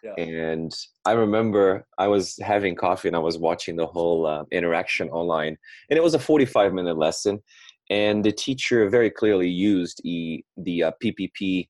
[0.03, 0.13] Yeah.
[0.23, 0.71] And
[1.05, 5.57] I remember I was having coffee and I was watching the whole uh, interaction online.
[5.89, 7.41] And it was a 45 minute lesson.
[7.89, 11.67] And the teacher very clearly used the, the uh, PPP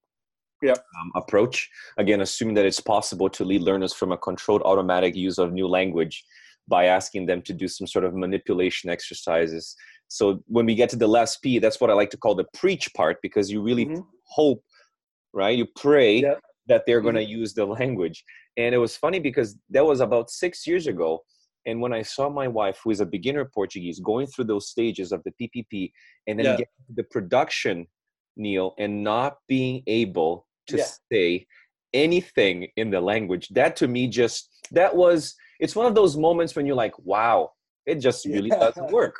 [0.61, 0.72] Yeah.
[0.74, 1.70] um, approach.
[1.97, 5.68] Again, assuming that it's possible to lead learners from a controlled automatic use of new
[5.68, 6.26] language
[6.68, 9.76] by asking them to do some sort of manipulation exercises.
[10.07, 12.45] So when we get to the last P, that's what I like to call the
[12.53, 14.05] preach part because you really Mhm.
[14.23, 14.63] hope,
[15.33, 15.57] right?
[15.57, 16.35] You pray Yeah.
[16.67, 18.23] that they're going to use the language.
[18.55, 21.23] And it was funny because that was about six years ago.
[21.65, 25.11] And when I saw my wife, who is a beginner Portuguese, going through those stages
[25.11, 25.91] of the PPP
[26.25, 26.65] and then Yeah.
[26.95, 27.87] the production,
[28.37, 30.87] Neil, and not being able to Yeah.
[31.11, 31.47] say
[31.93, 36.55] anything in the language, that to me just, that was, it's one of those moments
[36.55, 37.53] when you're like, wow,
[37.85, 39.15] it just really doesn't work.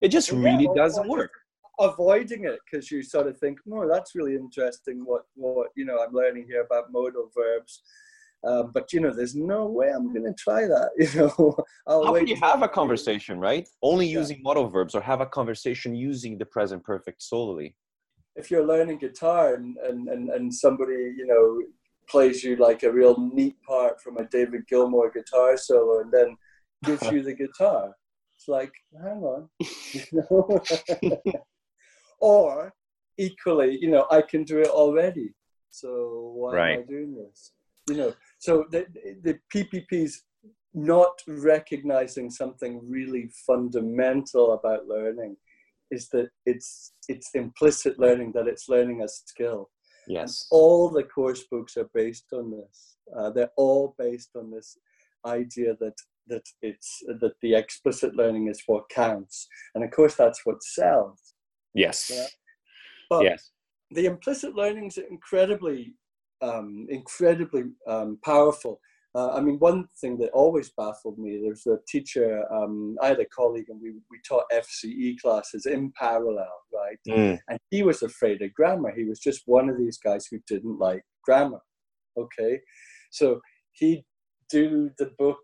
[0.00, 1.30] It just Yeah, really or- doesn't work.
[1.80, 5.98] avoiding it because you sort of think, "Oh, that's really interesting." What what you know,
[6.02, 7.82] I'm learning here about modal verbs,
[8.44, 10.90] um, but you know, there's no way I'm going to try that.
[11.14, 13.66] You know, I'll How can you have a conversation, right?
[13.82, 14.20] Only Yeah.
[14.20, 17.68] using modal verbs or have a conversation using the present perfect solely.
[18.36, 21.44] if you're learning guitar and, and, and, and somebody, you know,
[22.08, 26.36] plays you like a real neat part from a David Gilmour guitar solo and then
[26.88, 27.94] gives you the guitar.
[28.44, 28.72] It's like,
[29.02, 29.48] hang on.
[29.92, 30.62] You know?
[32.20, 32.74] or
[33.18, 35.32] equally, you know, I can do it already.
[35.70, 37.52] So why am I doing this?
[37.88, 38.86] You know, so the,
[39.22, 40.24] the PPP's
[40.74, 45.36] not recognizing something really fundamental about learning
[45.90, 49.70] is that it's it's implicit learning that it's learning a skill
[50.08, 50.48] and Yes.
[50.50, 54.76] all the course books are based on this uh, they're all based on this
[55.24, 55.94] idea that
[56.28, 61.34] that it's that the explicit learning is what counts and of course that's what sells
[61.74, 62.30] Yes.
[63.10, 63.50] But Yes.
[63.90, 65.94] the implicit learning is incredibly
[66.40, 68.80] um, incredibly um, powerful
[69.16, 73.20] uh, I mean, one thing that always baffled me, there's a teacher, um, I had
[73.20, 76.98] a colleague and we, we taught FCE classes in parallel, right?
[77.08, 77.38] Mm.
[77.48, 78.92] And he was afraid of grammar.
[78.92, 81.60] He was just one of these guys who didn't like grammar,
[82.18, 82.58] okay?
[83.12, 83.40] So
[83.74, 84.04] he'd
[84.50, 85.38] do the book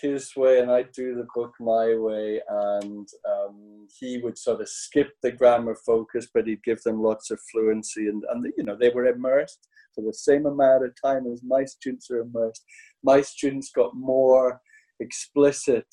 [0.00, 2.40] his way and I'd do the book my way.
[2.48, 7.30] And um, he would sort of skip the grammar focus, but he'd give them lots
[7.30, 8.08] of fluency.
[8.08, 11.64] And, and you know, they were immersed for the same amount of time as my
[11.64, 12.64] students are immersed
[13.02, 14.60] my students got more
[15.00, 15.86] explicit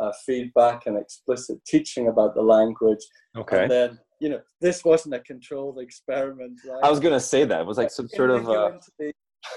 [0.00, 3.00] uh, feedback and explicit teaching about the language.
[3.36, 3.62] Okay.
[3.62, 6.80] And then, you know, this wasn't a controlled experiment, right?
[6.82, 8.48] I was gonna say that it was like some sort of.
[8.48, 8.72] Uh,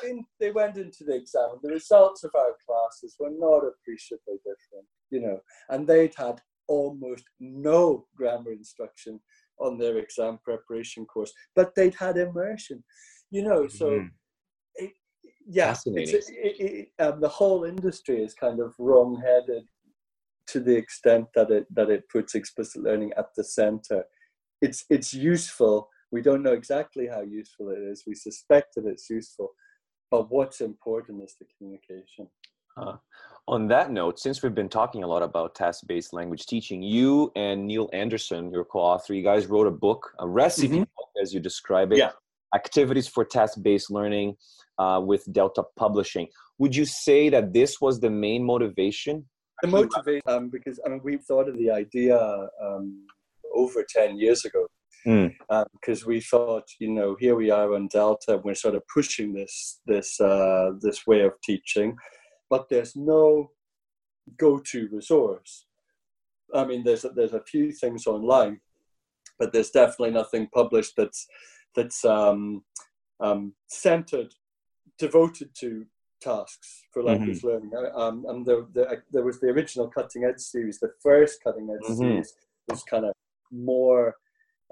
[0.04, 1.60] in- they went into the exam.
[1.62, 7.26] The results of our classes were not appreciably different, you know, and they'd had almost
[7.40, 9.20] no grammar instruction
[9.60, 12.84] on their exam preparation course, but they'd had immersion,
[13.30, 13.68] you know.
[13.68, 14.12] So, Mhm.
[14.76, 14.94] it,
[15.46, 19.68] yeah, it, it, um, the whole industry is kind of wrong-headed
[20.48, 24.06] to the extent that it that it puts explicit learning at the center.
[24.62, 25.90] It's it's useful.
[26.12, 28.04] We don't know exactly how useful it is.
[28.06, 29.54] We suspect that it's useful,
[30.14, 32.28] but what's important is the communication.
[32.78, 32.98] Uh,
[33.48, 37.66] on that note, since we've been talking a lot about task-based language teaching, you and
[37.66, 40.88] Neil Anderson, your co-author, you guys wrote a book, a recipe Mhm.
[40.98, 42.12] book, as you describe it, Yeah.
[42.54, 44.38] activities for task-based learning
[44.78, 46.28] uh, with Delta Publishing.
[46.60, 49.16] Would you say that this was the main motivation?
[49.64, 52.18] The motivation, um, because I mean, we thought of the idea
[52.66, 52.86] um,
[53.62, 54.62] over ten years ago,
[55.06, 55.34] Mm.
[55.74, 59.82] because we thought, you know, here we are on Delta, we're sort of pushing this
[59.86, 61.96] this uh, this way of teaching,
[62.50, 63.52] but there's no
[64.38, 65.66] go-to resource.
[66.54, 68.62] I mean, there's a, there's a few things online,
[69.40, 71.28] but there's definitely nothing published that's
[71.76, 72.64] that's um,
[73.20, 74.34] um, centered,
[74.98, 75.86] devoted to
[76.22, 77.72] tasks for language learning.
[77.76, 80.80] Uh, Um, and there, there, there was the original Cutting Edge series.
[80.80, 81.98] The first Cutting Edge Mhm.
[81.98, 82.34] series
[82.70, 83.14] was kind of
[83.52, 84.16] more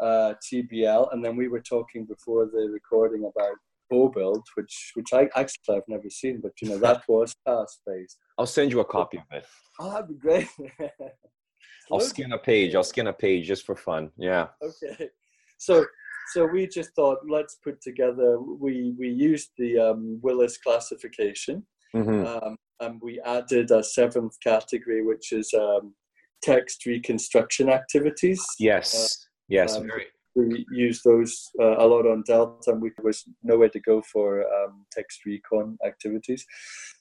[0.01, 3.55] uh, TBL, and then we were talking before the recording about
[3.89, 7.79] Bow Build, which which I actually I've never seen, but you know that was task
[7.85, 8.17] based.
[8.37, 9.45] I'll send you a copy of it.
[9.79, 10.47] Oh, that'd be great.
[11.91, 12.73] I'll scan a page.
[12.75, 14.11] I'll scan a page just for fun.
[14.17, 14.47] Yeah.
[14.63, 15.09] okay
[15.57, 15.85] so
[16.33, 22.25] so we just thought let's put together we we used the um, willis classification Mhm.
[22.25, 25.93] um, and we added a seventh category which is um,
[26.41, 29.27] text reconstruction activities Yes.
[29.51, 29.75] Yes.
[29.75, 30.05] um, very.
[30.35, 34.01] we use those uh, a lot on Delta, and we there was nowhere to go
[34.01, 36.45] for um, text recon activities.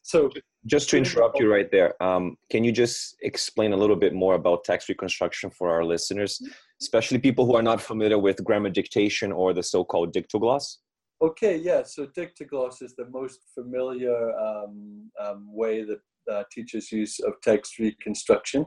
[0.02, 0.30] So,
[0.66, 4.34] just to interrupt you right there, um, can you just explain a little bit more
[4.34, 6.40] about text reconstruction for our listeners,
[6.80, 10.78] especially people who are not familiar with grammar dictation or the so-called dictogloss?
[11.22, 11.82] Okay, yeah.
[11.82, 17.78] So dictogloss is the most familiar um, um, way that uh, teachers use of text
[17.78, 18.64] reconstruction.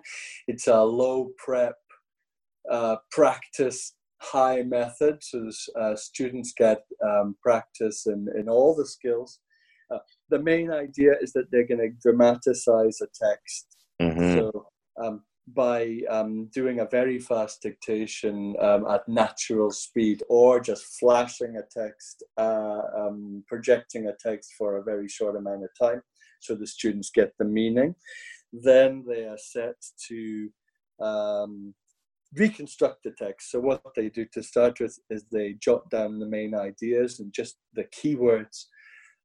[0.48, 1.76] It's a low prep
[2.72, 5.50] uh, practice high method, so
[5.80, 9.40] uh, students get um, practice in, in all the skills.
[9.94, 10.00] Uh,
[10.30, 13.76] the main idea is that they're going to dramatize a text.
[14.02, 14.34] Mm-hmm.
[14.36, 14.68] So
[15.04, 21.58] um, by um, doing a very fast dictation um, at natural speed or just flashing
[21.58, 26.02] a text, uh, um, projecting a text for a very short amount of time
[26.44, 27.96] so the students get the meaning.
[28.52, 29.76] Then they are set
[30.10, 30.50] to
[31.02, 31.74] um,
[32.36, 33.52] reconstruct the text.
[33.52, 37.34] So what they do to start with is they jot down the main ideas and
[37.34, 38.66] just the keywords.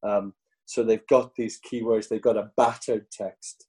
[0.02, 0.34] Um,
[0.66, 3.66] so they've got these keywords, they've got a battered text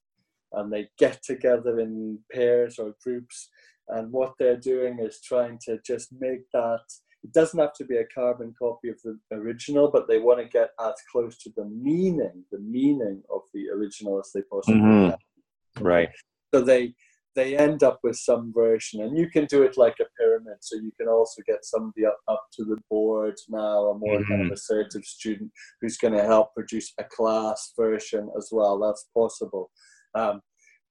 [0.52, 3.48] and they get together in pairs or groups.
[3.88, 6.82] And what they're doing is trying to just make that,
[7.22, 10.46] it doesn't have to be a carbon copy of the original, but they want to
[10.46, 15.10] get as close to the meaning, the meaning of the original as they possibly mm-hmm.
[15.10, 15.84] can.
[15.84, 16.10] Right.
[16.54, 16.94] So they,
[17.36, 20.76] they end up with some version and you can do it like a pyramid so
[20.76, 24.28] you can also get somebody up, up to the board now a more mm-hmm.
[24.28, 24.54] kind of mm-hmm.
[24.54, 25.50] assertive student
[25.80, 29.70] who's going to help produce a class version as well that's possible
[30.14, 30.40] um,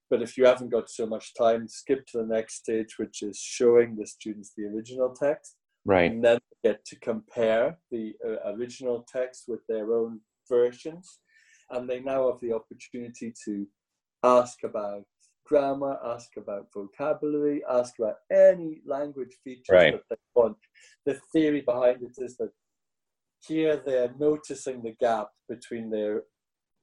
[0.09, 3.37] but if you haven't got so much time, skip to the next stage, which is
[3.37, 5.55] showing the students the original text.
[5.85, 6.11] Right.
[6.11, 11.19] And then get to compare the uh, original text with their own versions.
[11.69, 13.67] And they now have the opportunity to
[14.23, 15.03] ask about
[15.49, 19.93] grammar, ask about vocabulary, ask about any language features right.
[19.93, 20.57] that they want.
[21.05, 22.51] The theory behind it is that
[23.45, 26.23] here they're noticing the gap between their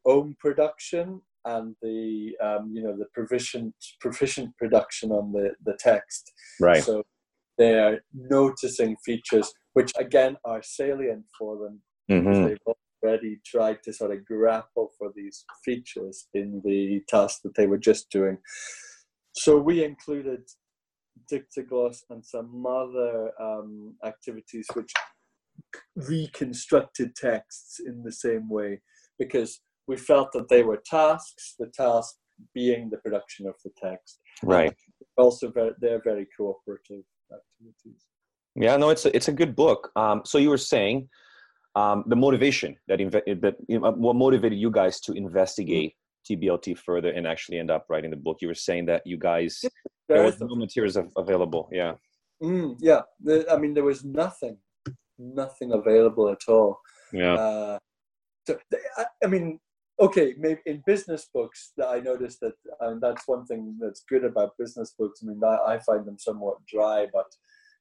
[0.05, 6.33] own production and the um, you know the proficient proficient production on the the text.
[6.61, 6.83] Right.
[6.83, 7.05] So
[7.57, 11.83] they are noticing features which again are salient for them.
[12.11, 12.45] Mm-hmm.
[12.47, 12.59] They've
[13.07, 17.79] already tried to sort of grapple for these features in the task that they were
[17.79, 18.39] just doing.
[19.35, 20.41] So we included
[21.31, 24.93] Dictogloss and some other um, activities which
[25.97, 28.81] reconstructed texts in the same way
[29.19, 32.17] because we felt that they were tasks, the task
[32.55, 34.21] being the production of the text.
[34.43, 34.75] Right.
[35.17, 38.05] Also, very, they're very cooperative activities.
[38.55, 39.91] Yeah, no, it's a, it's a good book.
[39.97, 41.09] Um, so you were saying
[41.77, 45.95] um, the motivation that inve- that you know, what motivated you guys to investigate
[46.29, 48.39] TBLT further and actually end up writing the book.
[48.41, 49.63] You were saying that you guys
[50.09, 51.69] there was no materials available.
[51.71, 51.95] Yeah.
[52.43, 53.03] Mm, yeah,
[53.51, 54.57] I mean there was nothing,
[55.19, 56.81] nothing available at all.
[57.13, 57.35] Yeah.
[57.35, 57.79] Uh,
[58.47, 58.59] so,
[59.23, 59.59] I mean,
[60.01, 64.59] okay, maybe in business books, I noticed that, and that's one thing that's good about
[64.59, 65.21] business books.
[65.23, 67.27] I mean, I, I find them somewhat dry, but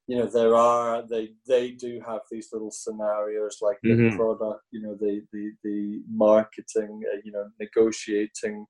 [0.08, 4.10] you know, there are they they do have these little scenarios like mm-hmm.
[4.10, 8.66] the product, you know, the the the marketing, uh, you know, negotiating,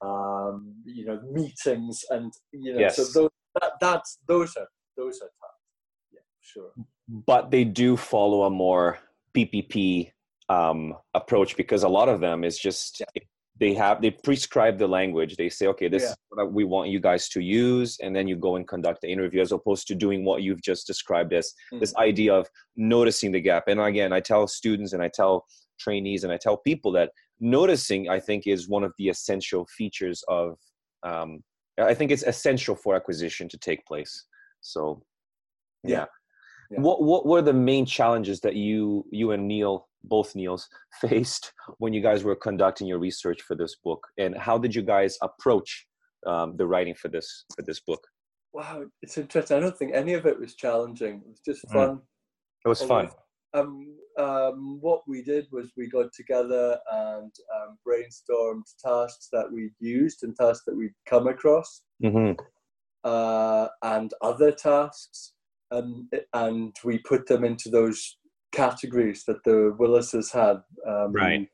[0.00, 2.96] um, you know, meetings, and you know, yes.
[2.96, 5.58] so those that, that's those are those are tough.
[6.12, 6.70] Yeah, sure.
[7.08, 8.98] But they do follow a more
[9.36, 10.12] PPP
[10.48, 13.22] um, approach because a lot of them is just yeah.
[13.60, 16.10] They have they prescribe the language they say okay this yeah.
[16.10, 19.08] is what we want you guys to use and then you go and conduct the
[19.08, 21.78] interview as opposed to doing what you've just described as mm-hmm.
[21.78, 25.44] this idea of noticing the gap and again i tell students and i tell
[25.78, 30.24] trainees and i tell people that noticing i think is one of the essential features
[30.28, 30.58] of
[31.02, 31.42] um,
[31.78, 34.26] i think it's essential for acquisition to take place
[34.60, 35.02] so
[35.84, 36.06] yeah.
[36.70, 36.80] yeah.
[36.80, 40.68] What what were the main challenges that you you and Neil both Neils
[41.00, 44.82] faced when you guys were conducting your research for this book, and how did you
[44.82, 45.86] guys approach
[46.26, 48.06] um, the writing for this for this book?
[48.52, 49.56] Wow, it's interesting.
[49.56, 51.22] I don't think any of it was challenging.
[51.24, 51.72] It was just mm.
[51.72, 51.88] fun.
[51.96, 52.00] Mm.
[52.64, 53.08] It was fun.
[53.54, 59.74] Um, um, what we did was we got together and um, brainstormed tasks that we'd
[59.80, 62.32] used and tasks that we'd come across, mm-hmm.
[63.04, 65.32] uh, and other tasks,
[65.70, 68.18] and and we put them into those
[68.52, 70.62] categories that the Willises had.
[70.86, 71.48] Um, right.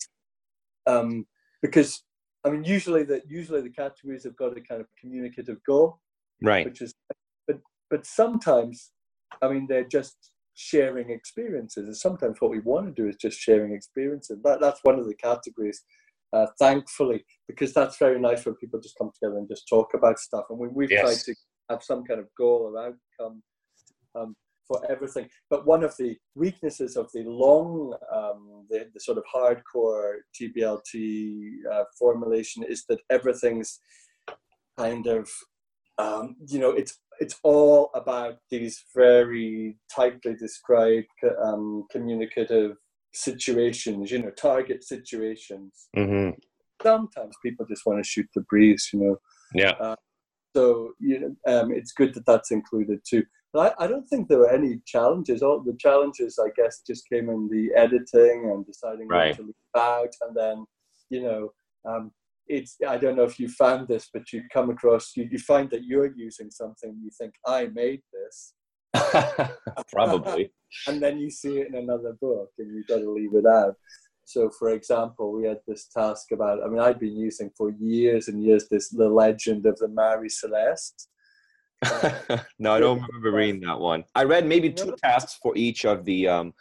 [0.87, 1.27] Um,
[1.63, 2.03] because
[2.45, 6.01] I mean, usually the usually the categories have got a kind of communicative goal.
[6.43, 6.67] Right.
[6.67, 6.95] Which is,
[7.47, 7.59] but
[7.91, 8.93] but sometimes,
[9.43, 11.87] I mean, they're just sharing experiences.
[11.87, 14.39] And sometimes what we want to do is just sharing experiences.
[14.45, 15.83] That that's one of the categories.
[16.33, 20.19] Uh, thankfully, because that's very nice when people just come together and just talk about
[20.19, 20.45] stuff.
[20.51, 21.03] And we, we've yes.
[21.03, 21.35] tried to
[21.71, 23.43] have some kind of goal or outcome.
[24.15, 24.35] Um,
[24.67, 25.29] for everything.
[25.51, 31.51] But one of the weaknesses of the long, um, the, the sort of hardcore TBLT
[31.73, 33.81] uh, formulation is that everything's
[34.79, 35.29] kind of,
[35.99, 41.07] um, you know, it's it's all about these very tightly described
[41.43, 42.77] um, communicative
[43.15, 45.89] situations, you know, target situations.
[45.97, 46.39] Mm-hmm.
[46.83, 49.17] Sometimes people just want to shoot the breeze, you know.
[49.55, 49.73] Yeah.
[49.81, 49.97] Uh,
[50.55, 53.25] so you know, um, it's good that that's included too.
[53.53, 55.43] But I, I don't think there were any challenges.
[55.43, 59.29] All the challenges, I guess, just came in the editing and deciding Right.
[59.29, 60.67] what to leave out, and then
[61.09, 61.53] you know,
[61.89, 62.11] um,
[62.49, 65.71] it's I don't know if you found this, but you come across you, you find
[65.71, 68.55] that you're using something you think I made this,
[69.93, 70.53] Probably.
[70.87, 73.75] and then you see it in another book and you've got to leave it out.
[74.25, 78.27] So, for example, we had this task about, I mean, I'd been using for years
[78.29, 81.09] and years this The Legend of the Mary Celeste.
[82.59, 84.05] no, I don't remember reading that one.
[84.15, 86.55] I read maybe two tasks for each of the um,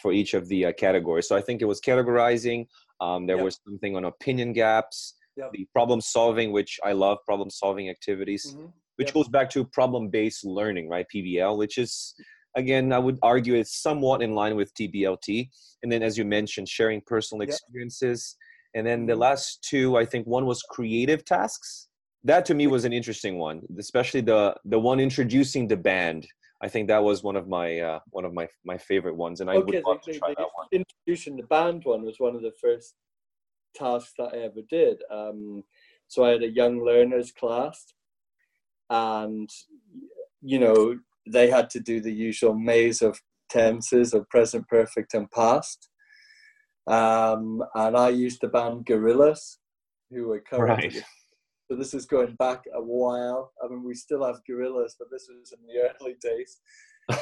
[0.00, 1.28] for each of the uh, categories.
[1.28, 2.66] So I think it was categorizing.
[3.00, 3.44] Um, there Yep.
[3.44, 5.50] was something on opinion gaps, Yep.
[5.52, 8.72] the problem solving, which I love problem solving activities, Mhm.
[8.96, 9.14] which Yep.
[9.14, 11.06] goes back to problem based learning, right?
[11.14, 12.14] PBL, which is
[12.56, 15.50] again, I would argue it's somewhat in line with TBLT.
[15.82, 18.36] And then, as you mentioned, sharing personal experiences.
[18.74, 19.18] And then the Mhm.
[19.20, 21.88] last two, I think one was creative tasks.
[22.24, 26.26] That to me was an interesting one, especially the the one introducing the band.
[26.62, 29.50] I think that was one of my uh, one of my my favorite ones, and
[29.50, 30.66] I Okay, would love the, to try the, that one.
[30.72, 32.94] introducing the band one was one of the first
[33.74, 35.02] tasks that I ever did.
[35.10, 35.64] Um,
[36.08, 37.92] so I had a young learners class,
[38.88, 39.50] and
[40.40, 40.98] you know
[41.30, 43.20] they had to do the usual maze of
[43.50, 45.88] tenses of present perfect and past.
[46.86, 49.56] Um, and I used the band Gorillaz,
[50.10, 50.84] who were current.
[50.84, 51.04] at Right.
[51.74, 53.52] So this is going back a while.
[53.60, 56.60] I mean, we still have Gorillaz, but this was in the early days.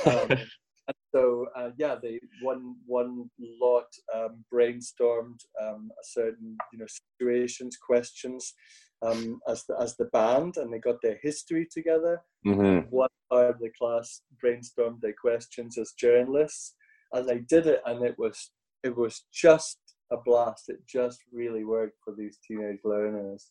[0.05, 0.29] Um,
[0.89, 6.87] and so uh, yeah, they one one lot um, brainstormed um, a certain you know
[6.87, 8.53] situations, questions
[9.01, 12.21] um, as the as the band, and they got their history together.
[12.45, 12.91] Mhm.
[12.91, 16.75] One part of the class brainstormed their questions as journalists,
[17.15, 18.51] and they did it, and it was
[18.83, 19.79] it was just
[20.11, 20.69] a blast.
[20.69, 23.49] It just really worked for these teenage learners,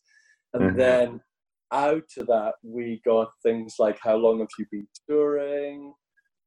[0.54, 0.76] and Mhm.
[0.76, 1.20] then
[1.72, 5.94] out of that we got things like how long have you been touring?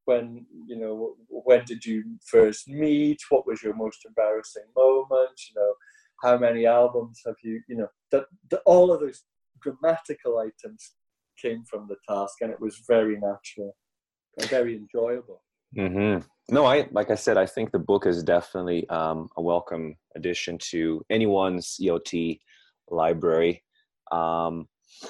[0.04, 3.18] When you know when did you first meet?
[3.28, 5.40] What was your most embarrassing moment?
[5.48, 5.74] You know
[6.22, 9.24] how many albums have you you know that, that all of those
[9.60, 10.92] grammatical items
[11.40, 13.76] came from the task and it was very natural
[14.38, 15.42] and very enjoyable.
[15.76, 16.18] Hmm
[16.50, 20.58] No, I like I said, I think the book is definitely um, a welcome addition
[20.70, 22.40] to anyone's ELT
[22.88, 23.64] library.
[24.12, 24.68] Um,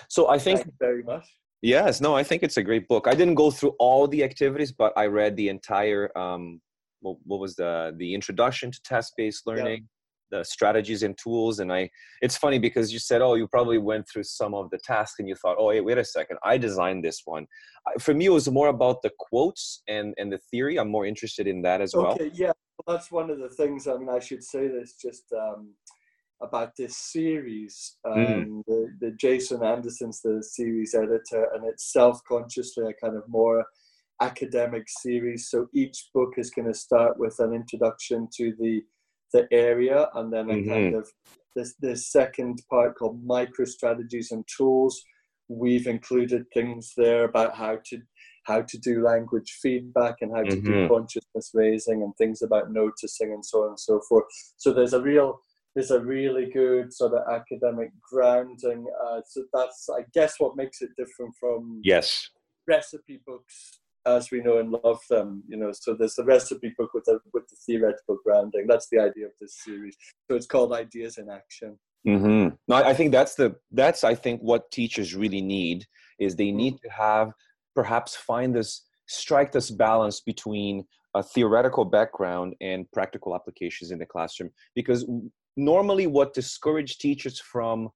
[0.08, 1.26] so I think thank you very much
[1.66, 3.06] yes, no, I think it's a great book.
[3.06, 6.16] I didn't go through all the activities, but I read the entire.
[6.16, 6.60] Um,
[7.00, 9.88] what, what was the the introduction to task based learning,
[10.30, 11.90] the strategies and tools, and I.
[12.22, 15.28] It's funny because you said, oh, you probably went through some of the tasks, and
[15.28, 17.46] you thought, oh, wait, wait a second, I designed this one.
[18.00, 20.78] For me, it was more about the quotes and and the theory.
[20.78, 22.12] I'm more interested in that as well.
[22.12, 22.52] okay yeah
[22.86, 25.72] well, that's one of the things i mean i should say this just um,
[26.42, 28.62] about this series um, Mm.
[28.66, 33.64] the, the jason anderson's the series editor and it's self-consciously a kind of more
[34.20, 38.82] academic series so each book is going to start with an introduction to the
[39.32, 41.08] the area and then a kind of
[41.54, 45.02] this this second part called micro strategies and tools
[45.48, 48.00] we've included things there about how to
[48.44, 50.64] how to do language feedback and how to Mhm.
[50.64, 54.24] do consciousness raising and things about noticing and so on and so forth
[54.56, 55.40] so there's a real
[55.76, 60.82] there's a really good sort of academic grounding uh, so that's i guess what makes
[60.82, 62.30] it different from Yes.
[62.66, 65.72] recipe books as we know and love them you know.
[65.72, 68.66] So there's the recipe book with the with the theoretical grounding.
[68.68, 69.96] That's the idea of this series.
[70.30, 71.78] So it's called ideas in action.
[72.06, 75.84] Hmm No, I think that's the that's I think what teachers really need
[76.18, 77.32] is they need to have
[77.74, 84.06] perhaps find this strike this balance between a theoretical background and practical applications in the
[84.06, 84.50] classroom.
[84.74, 85.04] Because
[85.56, 87.90] normally what discourage teachers from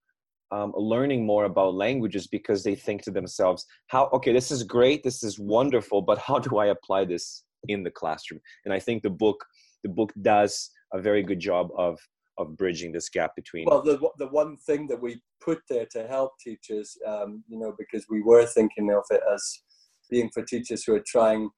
[0.53, 5.05] um, learning more about languages because they think to themselves how okay this is great
[5.05, 8.41] this is wonderful but how do i apply this in the classroom?
[8.65, 9.45] And i think the book
[9.85, 11.99] the book does a very good job of
[12.39, 16.07] of bridging this gap between Well, the the one thing that we put there to
[16.07, 19.63] help teachers, um, you know, because we were thinking of it as
[20.11, 21.51] being for teachers who are trying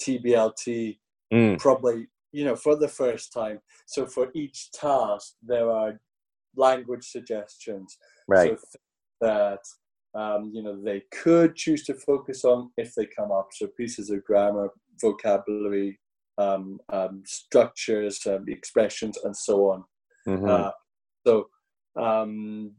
[0.00, 0.98] TBLT
[1.32, 3.60] Mm, probably, you know, for the first time.
[3.86, 6.00] So for each task, there are
[6.56, 7.96] language suggestions.
[8.28, 8.78] right So
[9.20, 9.60] that
[10.14, 13.48] um, you know they could choose to focus on if they come up.
[13.52, 14.70] So pieces of grammar,
[15.00, 15.98] vocabulary,
[16.38, 19.84] um, um, structures, um, expressions, and so on.
[20.26, 20.48] Mhm.
[20.48, 20.72] Uh,
[21.26, 21.48] so
[21.96, 22.72] um,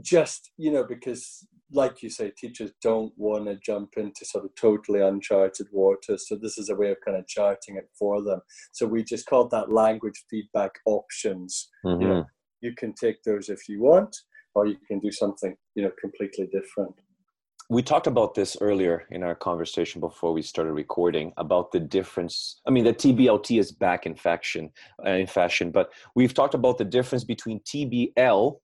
[0.00, 4.54] just you know because like you say teachers don't want to jump into sort of
[4.54, 8.40] totally uncharted waters so this is a way of kind of charting it for them
[8.72, 12.00] so we just called that language feedback options Mhm.
[12.00, 12.26] you know
[12.60, 14.14] you can take those if you want
[14.54, 16.94] or you can do something you know completely different
[17.68, 22.60] we talked about this earlier in our conversation before we started recording about the difference
[22.66, 24.70] i mean the tblt is back in fashion
[25.04, 28.60] uh, in fashion but we've talked about the difference between tbl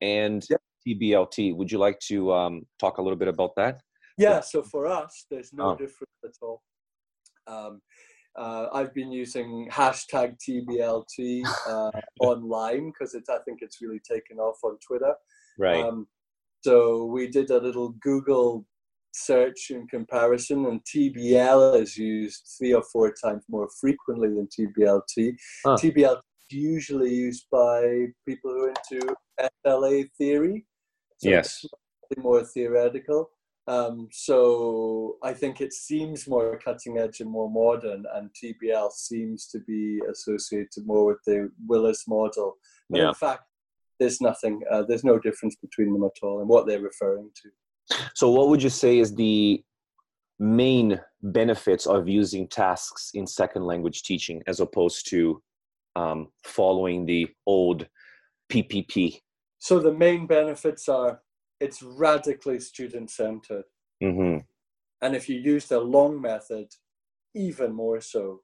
[0.00, 0.62] and Yep.
[0.96, 3.80] Tblt would you like to um, talk a little bit about that
[4.18, 5.76] Yeah, so for us, there's no Oh.
[5.76, 6.58] difference at all.
[7.46, 7.80] Um,
[8.36, 14.38] uh, I've been using hashtag TBLT uh, online because it's I think it's really taken
[14.38, 15.14] off on Twitter.
[15.58, 16.06] right Um,
[16.66, 18.66] so we did a little Google
[19.12, 25.34] search in comparison, and TBL is used three or four times more frequently than TBLT.
[25.64, 25.76] Huh.
[25.80, 29.00] TBL is usually used by people who are into
[29.66, 30.66] SLA theory.
[31.18, 31.64] So Yes.
[32.16, 33.30] more theoretical.
[33.66, 39.46] Um, so I think it seems more cutting edge and more modern, and TBL seems
[39.48, 42.56] to be associated more with the Willis model.
[42.88, 43.08] But Yeah.
[43.08, 43.42] in fact,
[43.98, 47.50] there's nothing, uh, there's no difference between them at all and what they're referring to.
[48.14, 49.64] so what would you say is the
[50.38, 55.42] main benefits of using tasks in second language teaching as opposed to
[55.96, 57.88] um, following the old
[58.50, 59.20] ppp
[59.58, 61.20] So the main benefits are
[61.60, 63.64] it's radically student centered.
[64.00, 64.38] hmm
[65.02, 66.68] And if you use the long method,
[67.34, 68.42] even more so.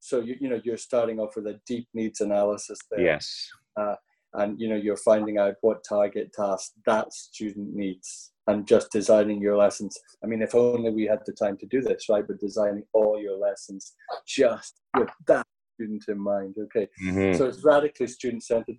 [0.00, 3.00] So you, you know you're starting off with a deep needs analysis there.
[3.00, 3.48] yes
[4.34, 9.40] and you know you're finding out what target task that student needs and just designing
[9.40, 12.38] your lessons i mean if only we had the time to do this right but
[12.40, 13.94] designing all your lessons
[14.26, 17.36] just with that student in mind okay Mhm.
[17.36, 18.78] so it's radically student centered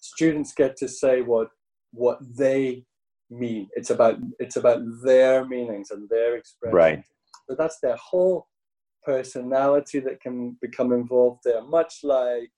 [0.00, 1.48] students get to say what
[1.92, 2.84] what they
[3.30, 7.04] mean it's about it's about their meanings and their expression Right.
[7.48, 8.48] so that's their whole
[9.04, 12.50] personality that can become involved there much like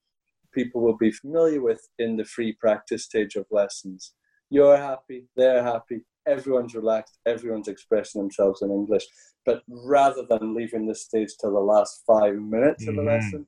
[0.52, 4.14] people will be familiar with in the free practice stage of lessons.
[4.50, 9.04] You're happy, they're happy, everyone's relaxed, everyone's expressing themselves in English.
[9.46, 13.06] But rather than leaving this stage till the last five minutes of the Mhm.
[13.06, 13.46] lesson,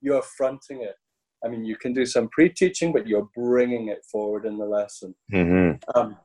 [0.00, 0.96] you're fronting it.
[1.44, 4.66] I mean, you can do some pre teaching, but you're bringing it forward in the
[4.66, 5.14] lesson.
[5.32, 5.80] Mhm.
[5.94, 6.16] Um,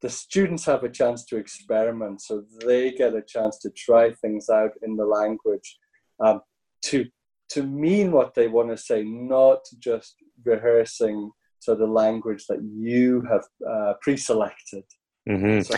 [0.00, 4.48] the students have a chance to experiment, so they get a chance to try things
[4.48, 5.78] out in the language,
[6.20, 6.42] um,
[6.82, 7.06] to
[7.50, 13.22] to mean what they want to say, not just rehearsing so the language that you
[13.22, 14.84] have uh, pre-selected.
[15.28, 15.64] Mhm.
[15.64, 15.74] So,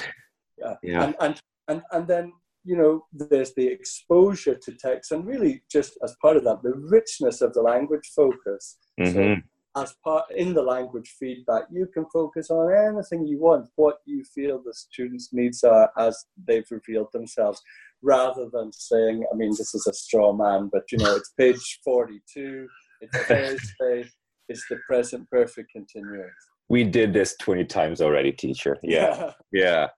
[0.58, 0.76] yeah.
[0.82, 1.04] Yeah.
[1.04, 2.32] And, and and and then
[2.64, 6.74] you know there's the exposure to text, and really just as part of that, the
[6.74, 8.76] richness of the language focus.
[9.06, 9.42] So Mhm.
[9.76, 14.24] as part in the language feedback, you can focus on anything you want, what you
[14.24, 17.62] feel the students' needs are as they've revealed themselves,
[18.02, 21.80] rather than saying, I mean, this is a straw man, but you know, it's page
[21.84, 22.68] 42,
[23.00, 24.10] it's Thursday,
[24.48, 26.32] it's the present perfect continuous.
[26.68, 29.88] we did this 20 times already teacher yeah Yeah.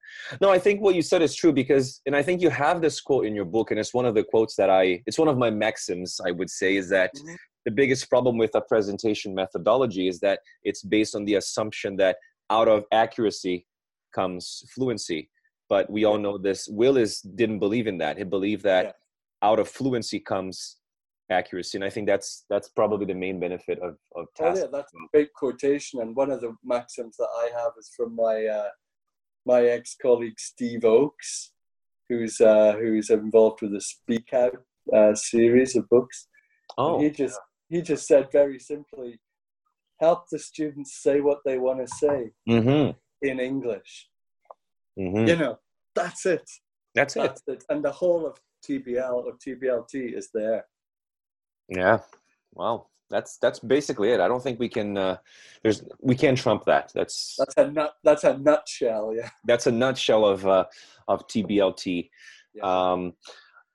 [0.40, 2.98] No, I think what you said is true because, and I think you have this
[3.00, 5.36] quote in your book, and it's one of the quotes that I, it's one of
[5.36, 7.36] my maxims, I would say, is that Mhm.
[7.64, 12.16] The biggest problem with a presentation methodology is that it's based on the assumption that
[12.50, 13.66] out of accuracy
[14.14, 15.30] comes fluency.
[15.68, 16.68] But we all know this.
[16.68, 18.18] Willis didn't believe in that.
[18.18, 19.48] He believed that Yeah.
[19.48, 20.76] out of fluency comes
[21.30, 21.78] accuracy.
[21.78, 24.98] And I think that's that's probably the main benefit of, of Oh yeah, that's a
[25.12, 28.68] great quotation, and one of the maxims that I have is from my uh,
[29.46, 31.52] my ex colleague Steve Oakes,
[32.08, 34.58] who's uh, who's involved with the Speakout
[34.94, 36.28] uh, series of books.
[36.76, 37.38] Oh, he just
[37.72, 39.18] he just said very simply,
[39.98, 42.90] help the students say what they want to say hmm
[43.22, 44.08] in English.
[44.96, 45.58] hmm You know,
[45.94, 46.48] that's it.
[46.94, 47.22] that's it.
[47.22, 47.64] That's it.
[47.70, 48.34] And the whole of
[48.68, 50.66] TBL or TBLT is there.
[51.68, 51.98] Yeah.
[52.52, 52.88] Wow.
[53.08, 54.20] That's that's basically it.
[54.20, 54.96] I don't think we can.
[54.96, 55.16] Uh,
[55.62, 56.90] there's we can't trump that.
[56.94, 57.92] That's That's a nut.
[58.02, 59.14] That's a nutshell.
[59.14, 59.30] Yeah.
[59.44, 60.64] that's a nutshell of uh,
[61.08, 62.08] of TBLT.
[62.54, 62.62] Yeah.
[62.64, 63.12] Um,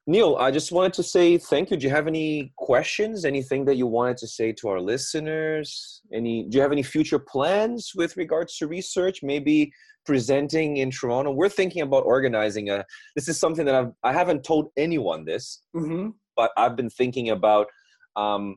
[0.09, 1.75] Neil, I just wanted to say thank you.
[1.75, 3.25] Do you have any questions?
[3.25, 6.01] Anything that you wanted to say to our listeners?
[6.13, 6.43] Any?
[6.47, 9.21] Do you have any future plans with regards to research?
[9.21, 9.69] Maybe
[10.05, 11.31] presenting in Toronto.
[11.31, 12.85] We're thinking about organizing a.
[13.17, 17.31] This is something that I've I haven't told anyone this, hmm but I've been thinking
[17.31, 17.67] about
[18.15, 18.55] um,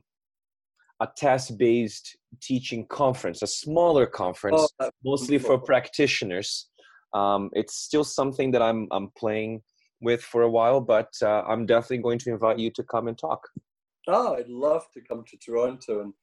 [1.01, 6.69] a task-based teaching conference, a smaller conference, Oh, mostly for practitioners.
[7.13, 9.63] Um, it's still something that I'm I'm playing
[10.01, 13.17] with for a while, but uh, I'm definitely going to invite you to come and
[13.17, 13.47] talk.
[14.07, 16.13] Oh, I'd love to come to Toronto, and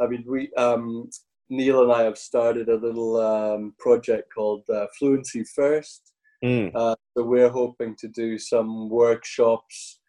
[0.00, 1.08] I mean, we um,
[1.48, 6.12] Neil and I have started a little um, project called uh, Fluency First.
[6.44, 6.72] Mm.
[6.74, 10.00] Uh, so we're hoping to do some workshops,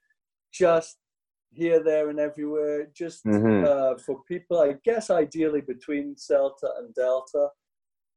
[0.51, 0.97] just
[1.51, 3.63] here, there, and everywhere, just Mhm.
[3.65, 4.59] uh, for people.
[4.59, 7.49] I guess ideally between CELTA and Delta,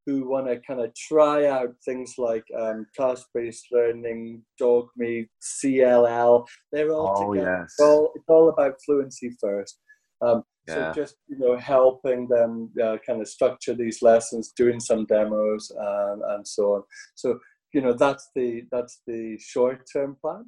[0.07, 6.47] who want to kind of try out things like um, task-based learning, Dogme, CLL.
[6.73, 7.59] They're all Oh, together.
[7.61, 7.73] yes.
[7.73, 9.79] It's all, it's all about fluency first.
[10.23, 10.93] Um, Yeah.
[10.93, 15.71] So just you know, helping them uh, kind of structure these lessons, doing some demos,
[15.77, 16.83] and, and so on.
[17.15, 17.39] So
[17.75, 20.45] you know, that's the that's the short-term plan.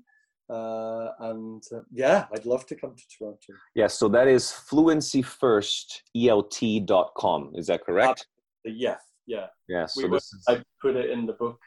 [0.51, 3.53] Uh, and uh, yeah, I'd love to come to Toronto.
[3.75, 7.53] Yes, so that is fluencyfirstelt.com.
[7.55, 8.27] Is that correct?
[8.65, 8.97] Yeah,
[9.29, 9.47] yeah.
[9.69, 11.61] yeah, so we this is I put it in the book.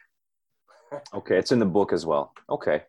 [1.13, 2.33] okay, it's in the book as well.
[2.49, 2.83] Okay.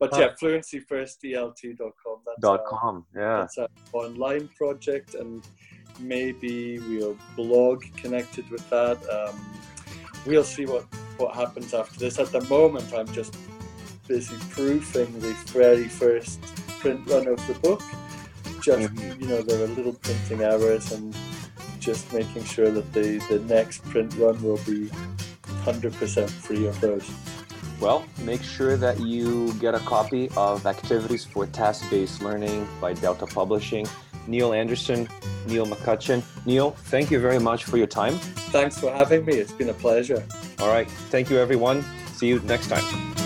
[0.00, 2.16] But yeah, fluencyfirstelt.com.
[2.26, 3.06] That's Dot our- com.
[3.14, 3.44] Yeah.
[3.44, 5.46] It's an online project, and
[6.00, 8.98] maybe we'll blog connected with that.
[9.08, 9.36] Um,
[10.26, 10.84] we'll see what,
[11.16, 12.18] what happens after this.
[12.18, 13.36] At the moment, I'm just
[14.08, 16.40] busy proofing the very first
[16.80, 17.82] print run of the book.
[18.60, 19.20] Just, Mhm.
[19.20, 21.14] you know, there are little printing errors, and
[21.84, 24.88] just making sure that the, the next print run will be
[25.64, 27.08] 100% free of those.
[27.80, 32.94] Well, make sure that you get a copy of Activities for Task Based Learning by
[32.94, 33.86] Delta Publishing.
[34.26, 35.08] Neil Anderson,
[35.46, 36.22] Neil McCutcheon.
[36.46, 38.14] Neil, thank you very much for your time.
[38.54, 39.34] Thanks for having me.
[39.34, 40.24] It's been a pleasure.
[40.60, 40.90] All right.
[41.10, 41.84] Thank you, everyone.
[42.14, 43.23] See you next time.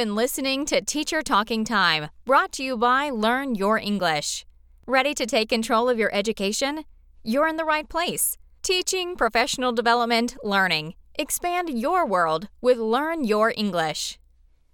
[0.00, 4.46] Been listening to Teacher Talking Time, brought to you by Learn Your English.
[4.86, 6.84] Ready to take control of your education?
[7.22, 8.38] You're in the right place.
[8.62, 10.94] Teaching, professional development, learning.
[11.16, 14.18] Expand your world with Learn Your English.